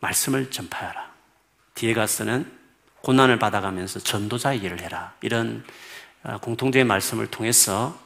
말씀을 0.00 0.50
전파하라. 0.50 1.10
뒤에 1.74 1.94
가서는 1.94 2.50
고난을 3.02 3.38
받아가면서 3.38 4.00
전도자 4.00 4.52
일을 4.52 4.80
해라. 4.80 5.14
이런 5.22 5.64
어, 6.22 6.38
공통적인 6.38 6.86
말씀을 6.86 7.28
통해서 7.28 7.98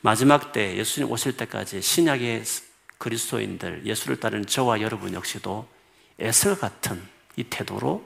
마지막 0.00 0.52
때 0.52 0.76
예수님 0.76 1.10
오실 1.10 1.36
때까지 1.36 1.80
신약의 1.80 2.44
그리스도인들, 2.98 3.86
예수를 3.86 4.20
따르는 4.20 4.46
저와 4.46 4.80
여러분 4.80 5.14
역시도 5.14 5.66
애설 6.20 6.58
같은 6.58 7.02
이 7.36 7.44
태도로 7.44 8.04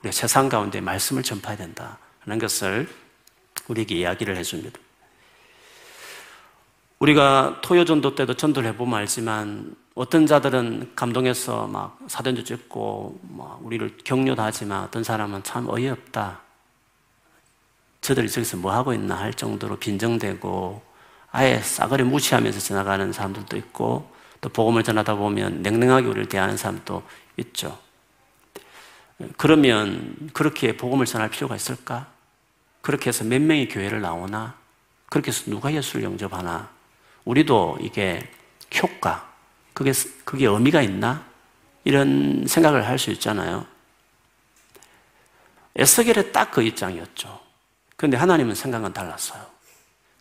우리가 0.00 0.12
세상 0.12 0.48
가운데 0.48 0.80
말씀을 0.80 1.22
전파해야 1.22 1.56
된다. 1.56 1.98
하는 2.20 2.38
것을 2.38 2.88
우리에게 3.68 3.94
이야기를 3.96 4.36
해줍니다. 4.36 4.78
우리가 6.98 7.60
토요 7.62 7.84
전도 7.84 8.14
때도 8.14 8.34
전도를 8.34 8.70
해보면 8.70 9.00
알지만 9.00 9.74
어떤 9.94 10.26
자들은 10.26 10.92
감동해서 10.96 11.66
막 11.66 11.98
사전도 12.08 12.44
찍고 12.44 13.20
막 13.22 13.60
우리를 13.62 13.98
격려도 14.04 14.40
하지만 14.40 14.84
어떤 14.84 15.04
사람은 15.04 15.42
참 15.42 15.68
어이없다. 15.68 16.40
저들이 18.00 18.28
저기서 18.30 18.56
뭐 18.56 18.72
하고 18.72 18.94
있나 18.94 19.16
할 19.16 19.34
정도로 19.34 19.76
빈정되고 19.76 20.82
아예 21.30 21.60
싸그리 21.60 22.04
무시하면서 22.04 22.58
지나가는 22.58 23.12
사람들도 23.12 23.56
있고 23.58 24.10
또 24.40 24.48
복음을 24.48 24.82
전하다 24.82 25.14
보면 25.14 25.62
냉랭하게 25.62 26.06
우리를 26.06 26.28
대하는 26.28 26.56
사람도 26.56 27.02
있죠. 27.38 27.78
그러면 29.36 30.30
그렇게 30.32 30.76
복음을 30.76 31.06
전할 31.06 31.30
필요가 31.30 31.54
있을까? 31.54 32.08
그렇게 32.80 33.08
해서 33.08 33.24
몇 33.24 33.40
명이 33.40 33.68
교회를 33.68 34.00
나오나? 34.00 34.54
그렇게 35.06 35.28
해서 35.28 35.44
누가 35.48 35.72
예수를 35.72 36.02
영접하나? 36.02 36.70
우리도 37.24 37.78
이게 37.80 38.28
효과, 38.82 39.31
그게, 39.72 39.92
그게 40.24 40.46
의미가 40.46 40.82
있나? 40.82 41.24
이런 41.84 42.46
생각을 42.46 42.86
할 42.86 42.98
수 42.98 43.10
있잖아요. 43.10 43.66
에스겔의 45.76 46.32
딱 46.32 46.50
그 46.52 46.62
입장이었죠. 46.62 47.40
그런데 47.96 48.16
하나님은 48.16 48.54
생각은 48.54 48.92
달랐어요. 48.92 49.44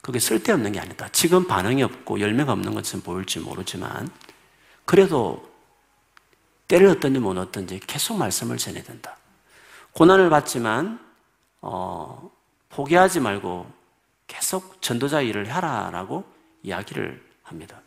그게 0.02 0.20
쓸데없는 0.20 0.72
게 0.72 0.80
아니다. 0.80 1.08
지금 1.12 1.48
반응이 1.48 1.84
없고 1.84 2.20
열매가 2.20 2.52
없는 2.54 2.74
것은 2.74 3.02
보일지 3.02 3.40
모르지만, 3.40 4.10
그래도 4.86 5.52
때를 6.68 6.88
어떤지 6.88 7.20
못 7.20 7.38
어떤지 7.38 7.80
계속 7.80 8.18
말씀을 8.18 8.58
전해야 8.58 8.84
된다. 8.84 9.18
고난을 9.94 10.30
받지만, 10.30 11.00
어, 11.62 12.32
포기하지 12.70 13.20
말고 13.20 13.70
계속 14.28 14.82
전도자 14.82 15.22
일을 15.22 15.54
하라라고 15.54 16.24
이야기를 16.64 17.22
합니다. 17.44 17.82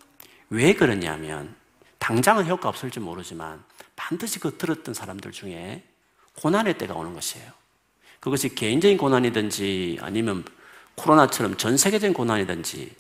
왜 0.55 0.73
그러냐면 0.73 1.55
당장은 1.99 2.47
효과 2.47 2.69
없을지 2.69 3.01
모르지만 3.01 3.63
반드시 3.97 4.39
그 4.39 4.57
들었던 4.57 4.95
사람들 4.95 5.33
중에 5.33 5.83
고난의 6.41 6.79
때가 6.79 6.95
오는 6.95 7.13
것이에요. 7.13 7.51
그것이 8.21 8.55
개인적인 8.55 8.97
고난이든지 8.97 9.99
아니면 10.01 10.45
코로나처럼 10.95 11.57
전 11.57 11.77
세계적인 11.77 12.15
고난이든지 12.15 12.95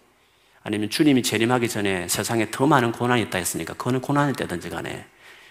아니면 0.64 0.90
주님이 0.90 1.23
재림하기 1.23 1.68
전에 1.68 2.08
세상에 2.08 2.50
더 2.50 2.66
많은 2.66 2.90
고난이 2.90 3.23
있다 3.23 3.38
했으니까 3.38 3.75
그거는 3.75 4.00
고난의 4.00 4.34
때든지 4.34 4.70
간에 4.70 5.06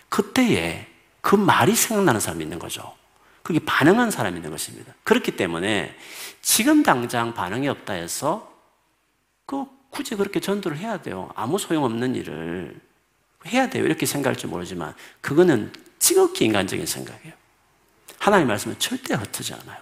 그때에 0.09 0.87
그 1.21 1.35
말이 1.35 1.73
생각나는 1.73 2.19
사람이 2.19 2.43
있는 2.43 2.59
거죠. 2.59 2.95
그게 3.43 3.59
반응한 3.59 4.11
사람이 4.11 4.37
있는 4.37 4.51
것입니다. 4.51 4.93
그렇기 5.03 5.37
때문에 5.37 5.95
지금 6.41 6.83
당장 6.83 7.33
반응이 7.33 7.67
없다 7.69 7.93
해서 7.93 8.53
그 9.45 9.65
굳이 9.93 10.15
그렇게 10.15 10.39
전도를 10.39 10.77
해야 10.77 11.01
돼요. 11.01 11.31
아무 11.35 11.59
소용없는 11.59 12.15
일을 12.15 12.79
해야 13.45 13.69
돼요. 13.69 13.85
이렇게 13.85 14.05
생각할지 14.05 14.47
모르지만 14.47 14.95
그거는 15.21 15.71
지극히 15.99 16.45
인간적인 16.45 16.85
생각이에요. 16.85 17.33
하나님 18.17 18.47
말씀은 18.47 18.79
절대 18.79 19.13
흩어지 19.13 19.53
않아요. 19.53 19.77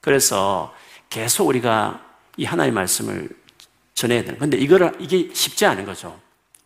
그래서 0.00 0.74
계속 1.10 1.48
우리가 1.48 2.04
이 2.36 2.44
하나님 2.44 2.74
말씀을 2.74 3.28
전해야 3.94 4.22
되는. 4.22 4.38
근데 4.38 4.56
이거를 4.56 4.92
이게 5.00 5.32
쉽지 5.34 5.66
않은 5.66 5.84
거죠. 5.84 6.20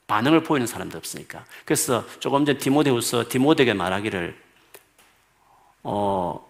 반응을 0.07 0.43
보이는 0.43 0.67
사람도 0.67 0.99
없으니까. 0.99 1.45
그래서 1.65 2.05
조금 2.21 2.45
전 2.45 2.59
디모데후서 2.59 3.29
디모데에게 3.29 3.75
말하기를 3.75 4.39
어 5.85 6.47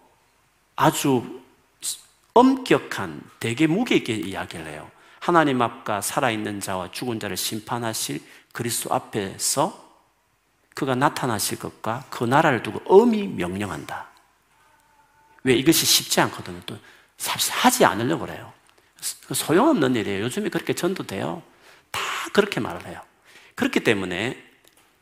아주 0.75 1.41
엄격한 2.33 3.21
되게 3.39 3.67
무게 3.67 3.95
있게 3.97 4.15
이야기를 4.15 4.67
해요. 4.67 4.89
하나님 5.19 5.61
앞과 5.61 6.01
살아있는 6.01 6.59
자와 6.61 6.91
죽은 6.91 7.19
자를 7.19 7.37
심판하실 7.37 8.21
그리스도 8.53 8.93
앞에서 8.93 9.87
그가 10.73 10.95
나타나실 10.95 11.59
것과 11.59 12.05
그 12.09 12.23
나라를 12.23 12.63
두고 12.63 12.81
엄히 12.85 13.27
명령한다. 13.27 14.07
왜 15.43 15.53
이것이 15.53 15.85
쉽지 15.85 16.21
않거든요. 16.21 16.61
또 16.65 16.77
하지 17.51 17.85
않으려고 17.85 18.25
그래요. 18.25 18.51
소용없는 19.01 19.95
일이에요. 19.95 20.23
요즘에 20.23 20.49
그렇게 20.49 20.73
전도돼요. 20.73 21.41
다 21.91 22.01
그렇게 22.33 22.59
말을 22.59 22.87
해요. 22.87 23.01
그렇기 23.55 23.81
때문에 23.81 24.41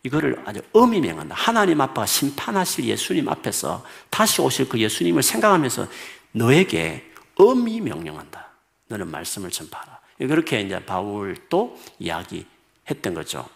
이거를 0.03 0.41
아주 0.45 0.61
엄히 0.73 1.01
명한다. 1.01 1.35
하나님 1.35 1.81
아빠가 1.81 2.05
심판하실 2.05 2.85
예수님 2.85 3.27
앞에서 3.29 3.85
다시 4.09 4.41
오실 4.41 4.69
그 4.69 4.79
예수님을 4.79 5.21
생각하면서 5.21 5.87
너에게 6.31 7.11
엄히 7.35 7.81
명령한다. 7.81 8.47
너는 8.87 9.09
말씀을 9.09 9.51
전파하라. 9.51 9.96
그렇게 10.17 10.61
이제 10.61 10.83
바울도 10.83 11.79
이야기했던 11.99 13.13
거죠. 13.13 13.47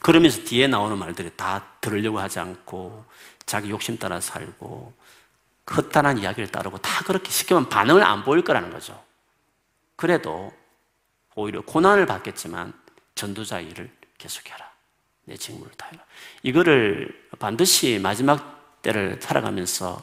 그러면서 0.00 0.42
뒤에 0.44 0.66
나오는 0.66 0.98
말들이 0.98 1.30
다 1.36 1.66
들으려고 1.80 2.18
하지 2.18 2.38
않고 2.40 3.04
자기 3.44 3.70
욕심 3.70 3.98
따라 3.98 4.20
살고 4.20 4.92
헛단한 5.70 6.18
이야기를 6.18 6.48
따르고 6.48 6.78
다 6.78 7.04
그렇게 7.04 7.30
시키면 7.30 7.68
반응을 7.68 8.02
안 8.02 8.24
보일 8.24 8.42
거라는 8.42 8.70
거죠. 8.70 9.02
그래도 9.96 10.52
오히려 11.34 11.62
고난을 11.62 12.06
받겠지만 12.06 12.72
전도자 13.14 13.60
일을 13.60 13.90
계속해라. 14.18 14.70
내 15.24 15.36
직무를 15.36 15.72
다해라. 15.76 16.04
이거를 16.42 17.28
반드시 17.38 18.00
마지막 18.02 18.80
때를 18.82 19.18
살아가면서 19.20 20.02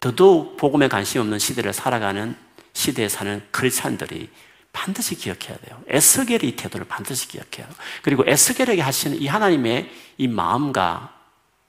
더더욱 0.00 0.56
복음에 0.56 0.88
관심 0.88 1.20
없는 1.20 1.38
시대를 1.38 1.72
살아가는 1.72 2.36
시대에 2.72 3.08
사는 3.08 3.46
크리스찬들이 3.50 4.30
반드시 4.74 5.14
기억해야 5.14 5.56
돼요. 5.56 5.82
에스겔의 5.88 6.40
이 6.50 6.56
태도를 6.56 6.86
반드시 6.86 7.28
기억해야 7.28 7.66
돼요. 7.66 7.76
그리고 8.02 8.24
에스겔에게 8.26 8.82
하시는 8.82 9.18
이 9.18 9.26
하나님의 9.26 9.90
이 10.18 10.28
마음과 10.28 11.14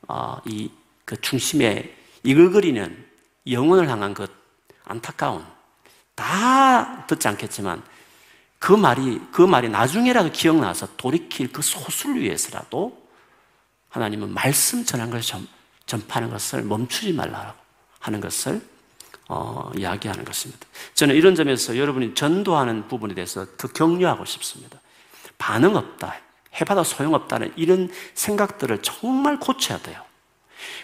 어, 0.10 0.42
이 0.46 0.70
그 1.06 1.22
중심에 1.22 1.96
이글거리는 2.24 3.06
영혼을 3.52 3.88
향한 3.88 4.14
그 4.14 4.28
안타까운 4.84 5.46
다 6.16 7.06
듣지 7.06 7.28
않겠지만 7.28 7.84
그 8.58 8.74
말이 8.74 9.22
그 9.32 9.44
말이 9.44 9.70
나중에라도 9.70 10.32
기억나서 10.32 10.96
돌이킬 10.98 11.54
그 11.54 11.62
소수를 11.62 12.22
위해서라도 12.22 13.06
하나님은 13.90 14.34
말씀 14.34 14.84
전한 14.84 15.12
것을 15.12 15.46
전파하는 15.86 16.32
것을 16.32 16.64
멈추지 16.64 17.14
말라고 17.14 17.54
하는 18.00 18.20
것을 18.20 18.62
어, 19.28 19.72
이야기하는 19.76 20.24
것입니다. 20.24 20.68
저는 20.94 21.16
이런 21.16 21.36
점에서 21.36 21.78
여러분이 21.78 22.14
전도하는 22.14 22.88
부분에 22.88 23.14
대해서 23.16 23.46
더 23.58 23.68
격려하고 23.68 24.26
싶습니다. 24.26 24.80
반응 25.38 25.76
없다, 25.76 26.16
해봐도 26.60 26.84
소용없다는 26.84 27.54
이런 27.56 27.90
생각들을 28.14 28.82
정말 28.82 29.40
고쳐야 29.40 29.80
돼요. 29.80 30.02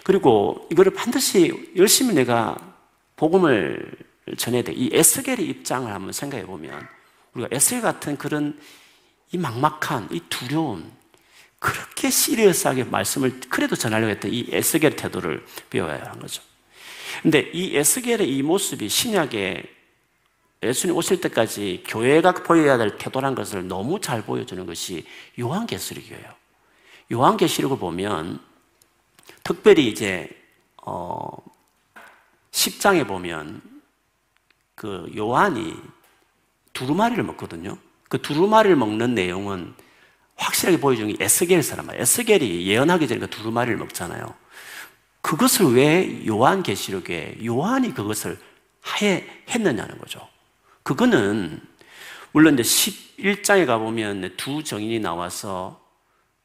그리고 0.04 0.68
이거를 0.70 0.92
반드시 0.92 1.72
열심히 1.76 2.14
내가 2.14 2.56
복음을 3.16 3.92
전해야 4.36 4.62
돼. 4.62 4.72
이 4.72 4.90
에스겔의 4.92 5.46
입장을 5.46 5.92
한번 5.92 6.12
생각해 6.12 6.44
보면 6.46 6.86
우리가 7.34 7.48
에스겔 7.52 7.82
같은 7.82 8.16
그런 8.16 8.58
이 9.32 9.38
막막한, 9.38 10.08
이 10.12 10.20
두려운, 10.28 10.90
그렇게 11.58 12.10
시리어스하게 12.10 12.84
말씀을 12.84 13.40
그래도 13.48 13.76
전하려고 13.76 14.10
했던 14.10 14.32
이 14.32 14.48
에스겔 14.50 14.96
태도를 14.96 15.46
배워야 15.70 16.00
하는 16.00 16.20
거죠. 16.20 16.42
근데 17.22 17.50
이 17.52 17.76
에스겔의 17.76 18.28
이 18.28 18.42
모습이 18.42 18.88
신약에 18.88 19.64
예수님 20.62 20.96
오실 20.96 21.20
때까지 21.20 21.82
교회가 21.86 22.32
보여야 22.34 22.78
될 22.78 22.96
태도란 22.96 23.34
것을 23.34 23.66
너무 23.66 24.00
잘 24.00 24.22
보여주는 24.22 24.64
것이 24.64 25.04
요한계시록이에요. 25.38 26.24
요한계시록을 27.10 27.78
보면 27.78 28.40
특별히 29.42 29.88
이제 29.88 30.30
어 30.76 31.30
10장에 32.52 33.06
보면 33.06 33.60
그 34.74 35.10
요한이 35.16 35.74
두루마리를 36.72 37.22
먹거든요. 37.24 37.76
그 38.08 38.22
두루마리를 38.22 38.76
먹는 38.76 39.14
내용은 39.14 39.74
확실하게 40.36 40.80
보여주는 40.80 41.14
게 41.14 41.24
에스겔 41.24 41.62
사람 41.62 41.90
에스겔이 41.90 42.66
예언하기 42.66 43.08
전에 43.08 43.20
그 43.20 43.30
두루마리를 43.30 43.76
먹잖아요. 43.78 44.41
그것을 45.22 45.74
왜 45.74 46.26
요한 46.26 46.62
계시록에 46.62 47.38
요한이 47.44 47.94
그것을 47.94 48.38
해, 49.00 49.24
했느냐는 49.48 49.98
거죠. 49.98 50.28
그거는 50.82 51.60
물론 52.32 52.58
이제 52.58 52.62
11장에 52.62 53.66
가보면 53.66 54.34
두 54.36 54.62
정인이 54.62 54.98
나와서 55.00 55.80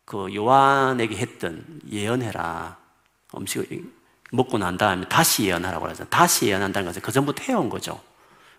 그 0.05 0.33
요한에게 0.33 1.15
했던 1.17 1.65
예언해라. 1.91 2.77
음식을 3.35 3.83
먹고 4.31 4.57
난 4.57 4.77
다음에 4.77 5.05
다시 5.07 5.45
예언하라고 5.45 5.85
그러죠. 5.85 6.05
다시 6.05 6.47
예언한다는 6.47 6.87
것은 6.87 7.01
그 7.01 7.11
전부터 7.11 7.43
해온 7.43 7.69
거죠. 7.69 7.99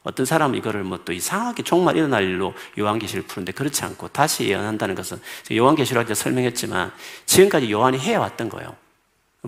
어떤 0.03 0.27
사람은 0.27 0.59
이거를 0.59 0.85
뭐 0.85 0.99
또 1.05 1.13
이상하게 1.13 1.63
종말 1.63 1.97
일어날 1.97 2.25
일로 2.25 2.55
요한계시를 2.79 3.25
푸는데 3.25 3.53
그렇지 3.53 3.85
않고 3.85 4.09
다시 4.09 4.49
예언한다는 4.49 4.95
것은 4.95 5.21
요한계시록 5.53 6.07
때 6.07 6.15
설명했지만 6.15 6.93
지금까지 7.27 7.71
요한이 7.71 7.99
해왔던 7.99 8.49
거예요. 8.49 8.77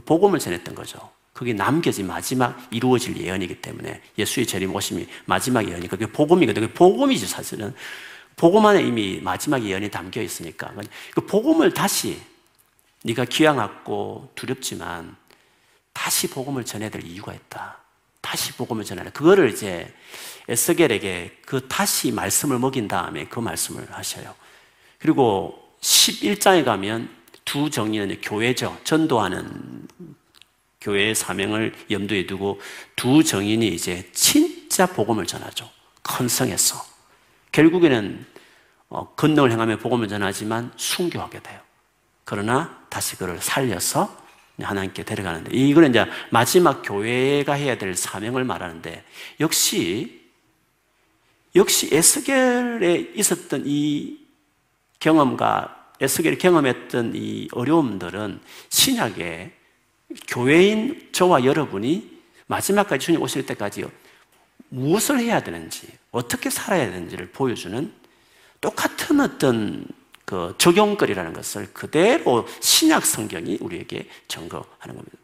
복음을 0.04 0.38
전했던 0.38 0.74
거죠. 0.74 1.10
그게 1.32 1.52
남겨진 1.52 2.06
마지막 2.06 2.68
이루어질 2.70 3.16
예언이기 3.16 3.62
때문에 3.62 4.02
예수의 4.18 4.46
재림 4.46 4.74
오심이 4.74 5.06
마지막 5.24 5.68
예언이 5.68 5.88
그게 5.88 6.06
복음이거든요. 6.06 6.66
그게 6.66 6.74
복음이죠, 6.74 7.26
사실은. 7.26 7.74
복음 8.36 8.66
안에 8.66 8.82
이미 8.82 9.20
마지막 9.20 9.62
예언이 9.62 9.90
담겨 9.90 10.22
있으니까 10.22 10.72
그 11.14 11.26
복음을 11.26 11.72
다시 11.72 12.20
네가 13.04 13.26
귀양하고 13.26 14.32
두렵지만 14.34 15.16
다시 15.92 16.28
복음을 16.28 16.64
전해야 16.64 16.90
될 16.90 17.04
이유가 17.04 17.34
있다. 17.34 17.78
다시 18.20 18.52
복음을 18.52 18.84
전하라. 18.84 19.10
그거를 19.10 19.50
이제 19.50 19.92
에스겔에게 20.48 21.38
그 21.46 21.68
다시 21.68 22.12
말씀을 22.12 22.58
먹인 22.58 22.88
다음에 22.88 23.26
그 23.26 23.40
말씀을 23.40 23.90
하셔요. 23.92 24.34
그리고 24.98 25.74
11장에 25.80 26.64
가면 26.64 27.19
두 27.50 27.68
정의는 27.68 28.20
교회죠. 28.20 28.78
전도하는 28.84 29.88
교회의 30.80 31.16
사명을 31.16 31.74
염두에 31.90 32.24
두고 32.24 32.60
두 32.94 33.24
정인이 33.24 33.66
이제 33.66 34.08
진짜 34.12 34.86
복음을 34.86 35.26
전하죠. 35.26 35.68
큰 36.00 36.28
성에서. 36.28 36.76
결국에는 37.50 38.24
어, 38.88 39.12
건너를 39.16 39.50
행하며 39.50 39.78
복음을 39.78 40.06
전하지만 40.06 40.70
순교하게 40.76 41.40
돼요. 41.40 41.60
그러나 42.22 42.84
다시 42.88 43.16
그를 43.16 43.40
살려서 43.40 44.16
하나님께 44.60 45.02
데려가는데 45.02 45.50
이거는 45.52 45.90
이제 45.90 46.06
마지막 46.30 46.82
교회가 46.82 47.54
해야 47.54 47.76
될 47.76 47.96
사명을 47.96 48.44
말하는데 48.44 49.04
역시 49.40 50.22
역시 51.56 51.88
에스겔에 51.92 53.10
있었던 53.16 53.64
이 53.66 54.20
경험과 55.00 55.79
에스겔이 56.00 56.38
경험했던 56.38 57.12
이 57.14 57.48
어려움들은 57.52 58.40
신약에 58.68 59.52
교회인 60.28 61.10
저와 61.12 61.44
여러분이 61.44 62.20
마지막까지 62.46 63.06
주님 63.06 63.22
오실 63.22 63.46
때까지 63.46 63.84
무엇을 64.70 65.20
해야 65.20 65.42
되는지, 65.42 65.88
어떻게 66.10 66.50
살아야 66.50 66.90
되는지를 66.90 67.30
보여주는 67.30 67.92
똑같은 68.60 69.20
어떤 69.20 69.86
그 70.24 70.54
적용거리라는 70.58 71.32
것을 71.32 71.72
그대로 71.72 72.46
신약 72.60 73.04
성경이 73.04 73.58
우리에게 73.60 74.08
증거하는 74.28 74.94
겁니다. 74.94 75.18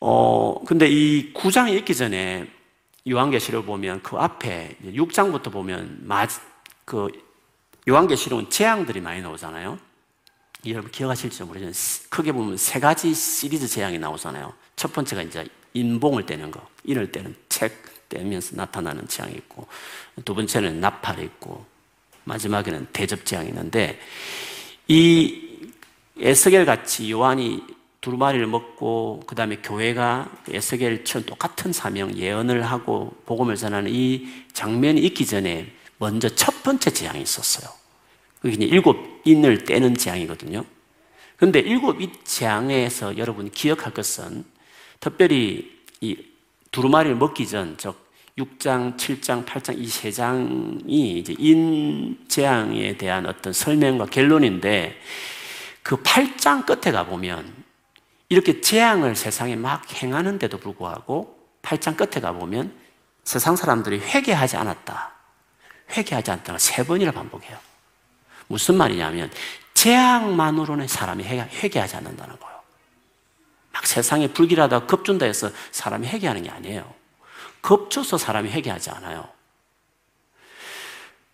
어, 0.00 0.62
근데 0.64 0.88
이 0.88 1.32
9장에 1.32 1.76
있기 1.78 1.94
전에 1.94 2.46
요한계시록 3.08 3.66
보면 3.66 4.02
그 4.02 4.16
앞에 4.16 4.76
6장부터 4.84 5.50
보면 5.50 6.00
마, 6.02 6.26
그 6.84 7.08
요한계시록은 7.88 8.50
재앙들이 8.50 9.00
많이 9.00 9.22
나오잖아요. 9.22 9.78
여러분 10.66 10.90
기억하실지 10.90 11.44
모르지만 11.44 11.72
크게 12.08 12.32
보면 12.32 12.56
세 12.56 12.80
가지 12.80 13.14
시리즈 13.14 13.68
재앙이 13.68 13.98
나오잖아요. 13.98 14.52
첫 14.74 14.92
번째가 14.92 15.22
이제 15.22 15.46
인봉을 15.74 16.26
떼는 16.26 16.50
거, 16.50 16.66
인을 16.84 17.12
떼는 17.12 17.36
책 17.48 18.08
떼면서 18.08 18.56
나타나는 18.56 19.06
재앙이 19.08 19.34
있고, 19.34 19.66
두 20.24 20.34
번째는 20.34 20.80
나팔이 20.80 21.22
있고, 21.24 21.64
마지막에는 22.24 22.88
대접 22.92 23.24
재앙이 23.24 23.48
있는데, 23.48 24.00
이 24.88 25.70
에스겔 26.18 26.64
같이 26.64 27.10
요한이 27.10 27.62
두루마리를 28.00 28.46
먹고, 28.46 29.22
그 29.26 29.34
다음에 29.34 29.56
교회가 29.56 30.30
에스겔처럼 30.48 31.26
똑같은 31.26 31.72
사명, 31.72 32.16
예언을 32.16 32.62
하고, 32.62 33.16
복음을 33.26 33.56
전하는 33.56 33.90
이 33.92 34.26
장면이 34.52 35.00
있기 35.00 35.26
전에 35.26 35.72
먼저 35.98 36.28
첫 36.28 36.62
번째 36.62 36.90
재앙이 36.90 37.20
있었어요. 37.22 37.70
그게 38.40 38.64
일곱 38.64 39.22
인을 39.24 39.64
떼는 39.64 39.96
재앙이거든요. 39.96 40.64
그런데 41.36 41.60
일곱 41.60 42.00
이 42.00 42.10
재앙에서 42.24 43.18
여러분이 43.18 43.50
기억할 43.52 43.92
것은 43.92 44.44
특별히 45.00 45.80
이 46.00 46.16
두루마리를 46.70 47.16
먹기 47.16 47.46
전, 47.46 47.76
즉 47.78 48.06
6장, 48.38 48.96
7장, 48.98 49.46
8장 49.46 49.78
이 49.78 49.86
세 49.86 50.10
장이 50.10 51.18
이제 51.18 51.34
인 51.38 52.18
재앙에 52.28 52.96
대한 52.98 53.26
어떤 53.26 53.52
설명과 53.52 54.06
결론인데 54.06 55.00
그 55.82 56.02
8장 56.02 56.66
끝에 56.66 56.92
가 56.92 57.06
보면 57.06 57.64
이렇게 58.28 58.60
재앙을 58.60 59.14
세상에 59.16 59.56
막 59.56 59.90
행하는데도 60.02 60.58
불구하고 60.58 61.38
8장 61.62 61.96
끝에 61.96 62.20
가 62.20 62.32
보면 62.32 62.74
세상 63.24 63.56
사람들이 63.56 63.98
회개하지 64.00 64.56
않았다. 64.56 65.15
회개하지 65.90 66.30
않다가 66.30 66.58
세 66.58 66.84
번이나 66.84 67.12
반복해요. 67.12 67.58
무슨 68.48 68.76
말이냐면 68.76 69.30
재앙만으로는 69.74 70.88
사람이 70.88 71.24
회개하지 71.24 71.96
않는다는 71.96 72.38
거예요. 72.38 72.60
막 73.72 73.86
세상에 73.86 74.28
불길하다 74.28 74.86
급준다 74.86 75.26
해서 75.26 75.50
사람이 75.70 76.06
회개하는 76.08 76.42
게 76.42 76.50
아니에요. 76.50 76.94
겁줘서 77.62 78.16
사람이 78.16 78.50
회개하지 78.50 78.90
않아요. 78.90 79.28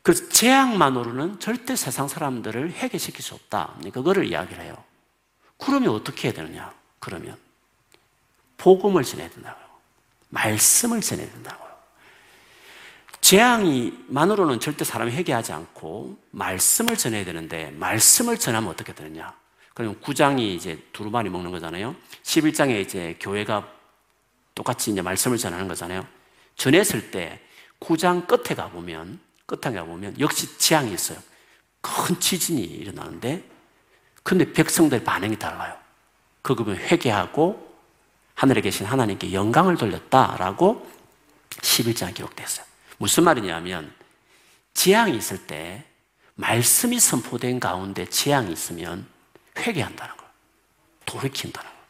그래서 0.03 0.29
재앙만으로는 0.31 1.39
절대 1.39 1.77
세상 1.77 2.09
사람들을 2.09 2.73
회개시킬 2.73 3.23
수 3.23 3.35
없다. 3.35 3.75
그거를 3.93 4.27
이야기를 4.27 4.65
해요. 4.65 4.83
그러면 5.59 5.91
어떻게 5.91 6.29
해야 6.29 6.35
되느냐? 6.35 6.75
그러면 6.99 7.37
복음을 8.57 9.05
전해야 9.05 9.29
된다고요. 9.31 9.65
말씀을 10.31 11.01
전해야 11.01 11.31
된다고요. 11.31 11.62
재앙이만으로는 13.23 14.61
절대 14.61 14.85
사람이 14.85 15.13
회개하지 15.13 15.53
않고 15.53 16.19
말씀을 16.33 16.97
전해야 16.97 17.25
되는데 17.25 17.71
말씀을 17.71 18.37
전하면 18.37 18.71
어떻게 18.71 18.93
되느냐? 18.93 19.33
그럼 19.75 19.99
9장이 20.01 20.41
이제 20.55 20.85
두루마리 20.93 21.31
먹는 21.31 21.51
거잖아요. 21.53 21.95
11장에 22.25 22.83
이제 22.83 23.17
교회가 23.21 23.67
똑같이 24.55 24.91
이제 24.91 25.01
말씀을 25.01 25.39
전하는 25.39 25.67
거잖아요. 25.69 26.07
전했을 26.57 27.11
때 27.11 27.41
9장 27.81 28.27
끝에 28.27 28.55
가 28.55 28.69
보면, 28.69 29.19
끝에 29.47 29.73
가 29.73 29.85
보면 29.85 30.19
역시 30.21 30.59
재앙이 30.59 30.93
있어요. 30.93 31.19
큰 31.81 32.21
지진이 32.21 32.61
일어나는데, 32.61 33.49
근데 34.23 34.53
백성들 34.53 35.05
반응이 35.05 35.39
달라요. 35.39 35.75
그거는 36.43 36.77
회개하고 36.77 37.73
하늘에 38.35 38.61
계신 38.61 38.85
하나님께 38.85 39.33
영광을 39.33 39.77
돌렸다라고 39.77 40.87
11장에 41.61 42.15
기록됐어요. 42.15 42.72
무슨 43.03 43.25
말이냐면 43.25 43.93
재앙이 44.75 45.17
있을 45.17 45.45
때 45.49 45.83
말씀이 46.37 47.01
선포된 47.01 47.59
가운데 47.59 48.07
재앙이 48.07 48.53
있으면 48.53 49.09
회개한다는 49.59 50.17
거예요. 50.17 50.31
돌이킨다는 51.07 51.69
거예요. 51.69 51.85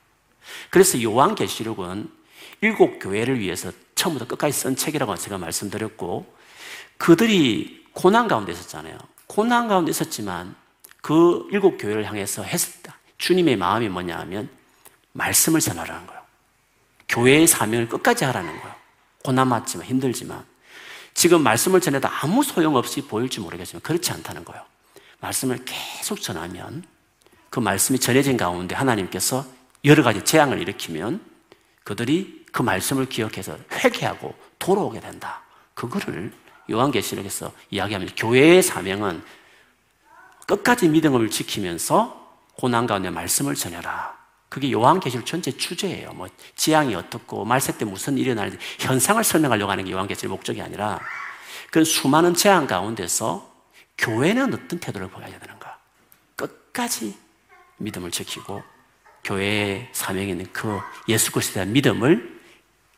그래서 0.70 1.02
요한계시록은 1.02 2.10
일곱 2.62 2.98
교회를 2.98 3.40
위해서 3.40 3.70
처음부터 3.94 4.26
끝까지 4.26 4.58
쓴 4.58 4.74
책이라고 4.74 5.14
제가 5.16 5.36
말씀드렸고 5.36 6.34
그들이 6.96 7.84
고난 7.92 8.26
가운데 8.26 8.52
있었잖아요. 8.52 8.96
고난 9.26 9.68
가운데 9.68 9.90
있었지만 9.90 10.56
그 11.02 11.46
일곱 11.52 11.76
교회를 11.76 12.06
향해서 12.06 12.42
했다. 12.42 12.96
주님의 13.18 13.58
마음이 13.58 13.90
뭐냐 13.90 14.18
하면 14.20 14.48
말씀을 15.12 15.60
전하라는 15.60 16.06
거예요. 16.06 16.22
교회의 17.10 17.46
사명을 17.46 17.90
끝까지 17.90 18.24
하라는 18.24 18.58
거예요. 18.58 18.74
고난 19.22 19.48
맞지만 19.48 19.86
힘들지만 19.86 20.51
지금 21.14 21.42
말씀을 21.42 21.80
전해도 21.80 22.08
아무 22.08 22.42
소용없이 22.42 23.02
보일지 23.02 23.40
모르겠지만 23.40 23.82
그렇지 23.82 24.12
않다는 24.12 24.44
거예요. 24.44 24.62
말씀을 25.20 25.64
계속 25.64 26.20
전하면 26.20 26.84
그 27.50 27.60
말씀이 27.60 27.98
전해진 27.98 28.36
가운데 28.36 28.74
하나님께서 28.74 29.44
여러 29.84 30.02
가지 30.02 30.24
재앙을 30.24 30.60
일으키면 30.60 31.20
그들이 31.84 32.46
그 32.52 32.62
말씀을 32.62 33.08
기억해서 33.08 33.58
회개하고 33.72 34.34
돌아오게 34.58 35.00
된다. 35.00 35.42
그거를 35.74 36.32
요한계시록에서 36.70 37.52
이야기하면서 37.70 38.14
교회의 38.16 38.62
사명은 38.62 39.22
끝까지 40.46 40.88
믿음을 40.88 41.30
지키면서 41.30 42.36
고난 42.56 42.86
가운데 42.86 43.10
말씀을 43.10 43.54
전해라. 43.54 44.21
그게 44.52 44.70
요한계시록 44.70 45.24
전체 45.24 45.50
주제예요. 45.50 46.12
뭐 46.12 46.28
지향이 46.56 46.94
어떻고 46.94 47.42
말세 47.46 47.78
때 47.78 47.86
무슨 47.86 48.18
일이 48.18 48.26
일어나는지 48.26 48.58
현상을 48.80 49.24
설명하려고 49.24 49.70
하는 49.70 49.86
게 49.86 49.92
요한계시록 49.92 50.30
목적이 50.30 50.60
아니라 50.60 51.00
그 51.70 51.82
수많은 51.84 52.34
재앙 52.34 52.66
가운데서 52.66 53.50
교회는 53.96 54.52
어떤 54.52 54.78
태도를 54.78 55.08
보여야 55.08 55.38
되는가? 55.38 55.78
끝까지 56.36 57.16
믿음을 57.78 58.10
지키고 58.10 58.62
교회의 59.24 59.88
사명에 59.92 60.28
있는 60.28 60.46
그 60.52 60.78
예수 61.08 61.32
그리스도에 61.32 61.54
대한 61.54 61.72
믿음을 61.72 62.38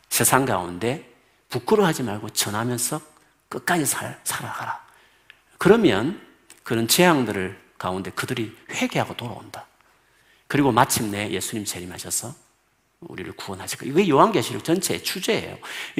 세상 0.09 0.43
가운데 0.43 1.09
부끄러워하지 1.47 2.03
말고 2.03 2.31
전하면서 2.31 2.99
끝까지 3.47 3.85
살, 3.85 4.19
살아가라. 4.25 4.85
그러면 5.57 6.21
그런 6.63 6.89
재앙들을 6.89 7.57
가운데 7.77 8.11
그들이 8.11 8.53
회개하고 8.71 9.15
돌아온다. 9.15 9.67
그리고 10.47 10.71
마침내 10.71 11.31
예수님 11.31 11.65
재림하셔서 11.65 12.33
우리를 13.01 13.31
구원하실 13.33 13.79
거예요. 13.79 13.93
이게 13.93 14.09
요한계시록 14.09 14.63
전체의 14.63 15.03
주제예요. 15.03 15.57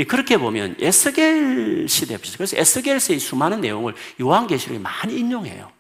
그렇게 0.08 0.38
보면 0.38 0.78
에스겔 0.80 1.88
시대 1.88 2.18
비슷. 2.18 2.38
그래서 2.38 2.58
에스겔서의 2.58 3.20
수많은 3.20 3.62
내용을 3.62 3.96
요한계시록이 4.20 4.80
많이 4.80 5.18
인용해요. 5.18 5.72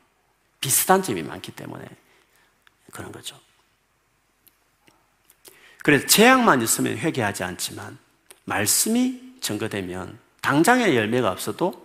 비슷한 0.59 1.03
점이 1.03 1.23
많기 1.23 1.51
때문에 1.51 1.85
그런 2.91 3.11
거죠. 3.11 3.39
그래서 5.83 6.07
재앙만 6.07 6.61
있으면 6.61 6.97
회개하지 6.97 7.43
않지만 7.43 7.97
말씀이 8.45 9.35
증거되면 9.41 10.17
당장의 10.41 10.95
열매가 10.95 11.31
없어도 11.31 11.84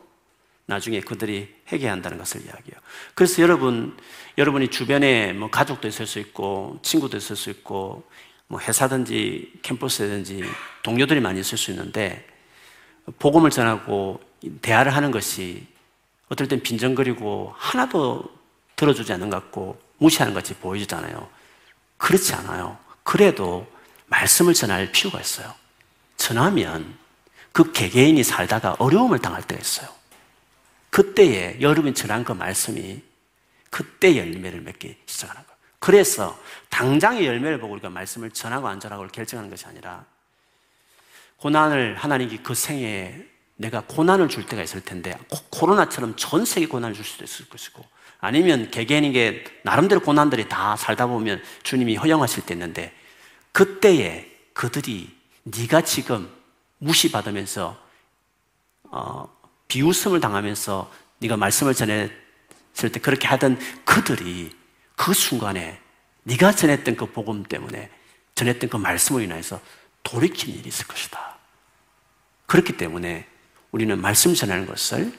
나중에 0.70 1.00
그들이 1.00 1.52
회개한다는 1.70 2.16
것을 2.16 2.42
이야기해요. 2.42 2.80
그래서 3.14 3.42
여러분, 3.42 3.96
여러분이 4.38 4.68
주변에 4.68 5.32
뭐 5.32 5.50
가족도 5.50 5.88
있을 5.88 6.06
수 6.06 6.20
있고, 6.20 6.78
친구도 6.82 7.16
있을 7.16 7.34
수 7.34 7.50
있고, 7.50 8.04
뭐 8.46 8.60
회사든지 8.60 9.52
캠퍼스든지 9.62 10.44
동료들이 10.84 11.20
많이 11.20 11.40
있을 11.40 11.58
수 11.58 11.72
있는데, 11.72 12.24
복음을 13.18 13.50
전하고 13.50 14.20
대화를 14.62 14.94
하는 14.94 15.10
것이 15.10 15.66
어떨 16.28 16.46
땐 16.46 16.62
빈정거리고 16.62 17.52
하나도 17.56 18.24
들어주지 18.76 19.12
않는 19.12 19.28
것 19.28 19.42
같고 19.42 19.80
무시하는 19.98 20.32
것 20.32 20.44
같이 20.44 20.54
보이잖아요. 20.54 21.28
그렇지 21.96 22.32
않아요. 22.34 22.78
그래도 23.02 23.66
말씀을 24.06 24.54
전할 24.54 24.92
필요가 24.92 25.20
있어요. 25.20 25.52
전하면 26.16 26.96
그 27.50 27.72
개개인이 27.72 28.22
살다가 28.22 28.76
어려움을 28.78 29.18
당할 29.18 29.42
때가 29.42 29.60
있어요. 29.60 29.99
그때에 30.90 31.60
여러분이 31.60 31.94
전한 31.94 32.24
그 32.24 32.32
말씀이 32.32 33.02
그때 33.70 34.16
열매를 34.16 34.60
맺기 34.60 34.96
시작하는 35.06 35.42
거예요. 35.42 35.58
그래서 35.78 36.38
당장의 36.68 37.26
열매를 37.26 37.58
보고 37.58 37.72
우리가 37.72 37.88
말씀을 37.88 38.30
전하고 38.30 38.68
안 38.68 38.80
전하고를 38.80 39.10
결정하는 39.10 39.48
것이 39.50 39.66
아니라 39.66 40.04
고난을 41.38 41.96
하나님이 41.96 42.38
그 42.38 42.54
생에 42.54 43.24
내가 43.56 43.82
고난을 43.82 44.28
줄 44.28 44.46
때가 44.46 44.62
있을 44.62 44.80
텐데 44.82 45.16
코로나처럼 45.50 46.14
전 46.16 46.44
세계 46.44 46.66
고난을 46.66 46.94
줄 46.94 47.04
수도 47.04 47.24
있을 47.24 47.48
것이고 47.48 47.84
아니면 48.18 48.70
개개인에게 48.70 49.44
나름대로 49.62 50.00
고난들이 50.00 50.48
다 50.48 50.76
살다 50.76 51.06
보면 51.06 51.42
주님이 51.62 51.96
허용하실 51.96 52.44
때 52.44 52.54
있는데 52.54 52.94
그때에 53.52 54.30
그들이 54.52 55.14
네가 55.44 55.82
지금 55.82 56.30
무시받으면서 56.78 57.78
어, 58.84 59.39
비웃음을 59.70 60.20
당하면서 60.20 60.92
네가 61.20 61.36
말씀을 61.36 61.74
전했을 61.74 62.10
때 62.92 63.00
그렇게 63.00 63.28
하던 63.28 63.58
그들이 63.84 64.54
그 64.96 65.14
순간에 65.14 65.80
네가 66.24 66.52
전했던 66.52 66.96
그 66.96 67.06
복음 67.06 67.44
때문에 67.44 67.88
전했던 68.34 68.68
그 68.68 68.76
말씀으로 68.76 69.22
인해서 69.24 69.60
돌이키는 70.02 70.58
일이 70.58 70.68
있을 70.68 70.86
것이다. 70.86 71.38
그렇기 72.46 72.76
때문에 72.76 73.26
우리는 73.70 73.98
말씀 74.00 74.34
전하는 74.34 74.66
것을 74.66 75.16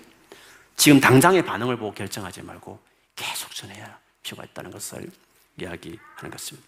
지금 0.76 1.00
당장의 1.00 1.46
반응을 1.46 1.78
보고 1.78 1.94
결정하지 1.94 2.42
말고 2.42 2.80
계속 3.16 3.56
전해야 3.56 4.00
필요가 4.22 4.44
있다는 4.44 4.72
것을 4.72 5.10
이야기하는 5.58 6.30
것입니다. 6.30 6.68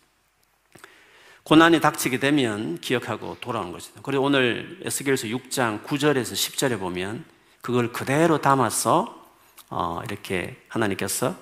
고난이 1.43 1.82
닥치게 1.82 2.19
되면 2.19 2.80
기억하고 2.80 3.38
돌아오는 3.41 3.74
것이다. 3.74 4.00
그리고 4.04 4.24
오늘 4.24 4.80
에스겔서 4.84 5.28
6장 5.28 5.84
9절에서 5.84 6.34
10절에 6.34 6.80
보면 6.80 7.26
그걸 7.63 7.93
그대로 7.93 8.41
담아서 8.41 9.26
어, 9.69 10.02
이렇게 10.04 10.58
하나님께서 10.67 11.34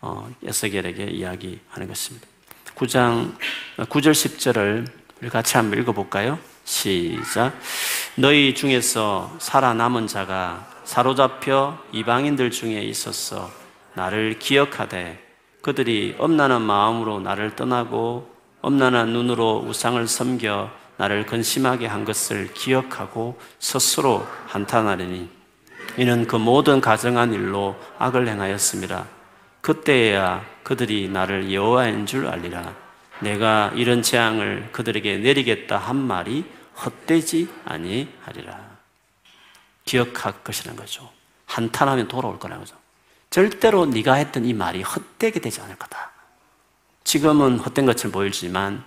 어, 0.00 0.26
에스겔에게 0.42 1.04
이야기하는 1.04 1.86
것입니다. 1.86 2.26
9장 2.74 3.36
9절 3.76 4.12
10절을 4.12 4.90
우리 5.20 5.28
같이 5.28 5.58
한번 5.58 5.78
읽어볼까요? 5.78 6.38
시작. 6.64 7.52
너희 8.14 8.54
중에서 8.54 9.36
살아남은 9.38 10.06
자가 10.06 10.66
사로잡혀 10.84 11.78
이방인들 11.92 12.50
중에 12.50 12.80
있었어 12.84 13.50
나를 13.92 14.38
기억하되 14.38 15.22
그들이 15.60 16.16
엄난한 16.18 16.62
마음으로 16.62 17.20
나를 17.20 17.56
떠나고 17.56 18.34
엄난한 18.62 19.10
눈으로 19.10 19.66
우상을 19.68 20.08
섬겨 20.08 20.70
나를 20.96 21.26
근심하게 21.26 21.86
한 21.86 22.06
것을 22.06 22.54
기억하고 22.54 23.38
스스로 23.58 24.26
한탄하리니 24.46 25.37
이는 25.98 26.28
그 26.28 26.36
모든 26.36 26.80
가정한 26.80 27.34
일로 27.34 27.76
악을 27.98 28.28
행하였습니다. 28.28 29.04
그때야 29.60 30.46
그들이 30.62 31.08
나를 31.08 31.52
여호와인 31.52 32.06
줄 32.06 32.28
알리라. 32.28 32.72
내가 33.18 33.72
이런 33.74 34.00
재앙을 34.00 34.68
그들에게 34.70 35.18
내리겠다 35.18 35.76
한 35.76 35.96
말이 35.96 36.44
헛되지 36.84 37.52
아니하리라. 37.64 38.78
기억할 39.84 40.44
것이라는 40.44 40.78
거죠. 40.78 41.10
한탄하면 41.46 42.06
돌아올 42.06 42.38
거라는 42.38 42.62
거죠. 42.62 42.76
절대로 43.30 43.84
네가 43.84 44.14
했던 44.14 44.44
이 44.44 44.54
말이 44.54 44.82
헛되게 44.82 45.40
되지 45.40 45.60
않을 45.62 45.74
거다. 45.74 46.12
지금은 47.02 47.58
헛된 47.58 47.86
것처럼 47.86 48.12
보이지만 48.12 48.84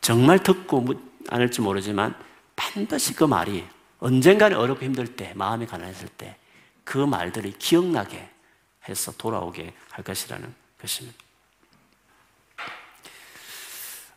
정말 0.00 0.40
듣고 0.40 0.84
않을지 1.28 1.60
모르지만 1.60 2.12
반드시 2.56 3.14
그 3.14 3.22
말이 3.22 3.64
언젠가는 4.00 4.56
어렵고 4.56 4.84
힘들 4.84 5.14
때, 5.16 5.32
마음이 5.34 5.66
가난했을 5.66 6.08
때 6.08 6.36
그 6.90 6.98
말들이 6.98 7.52
기억나게 7.52 8.28
해서 8.88 9.12
돌아오게 9.12 9.72
할 9.90 10.04
것이라는 10.04 10.52
것입니다. 10.80 11.16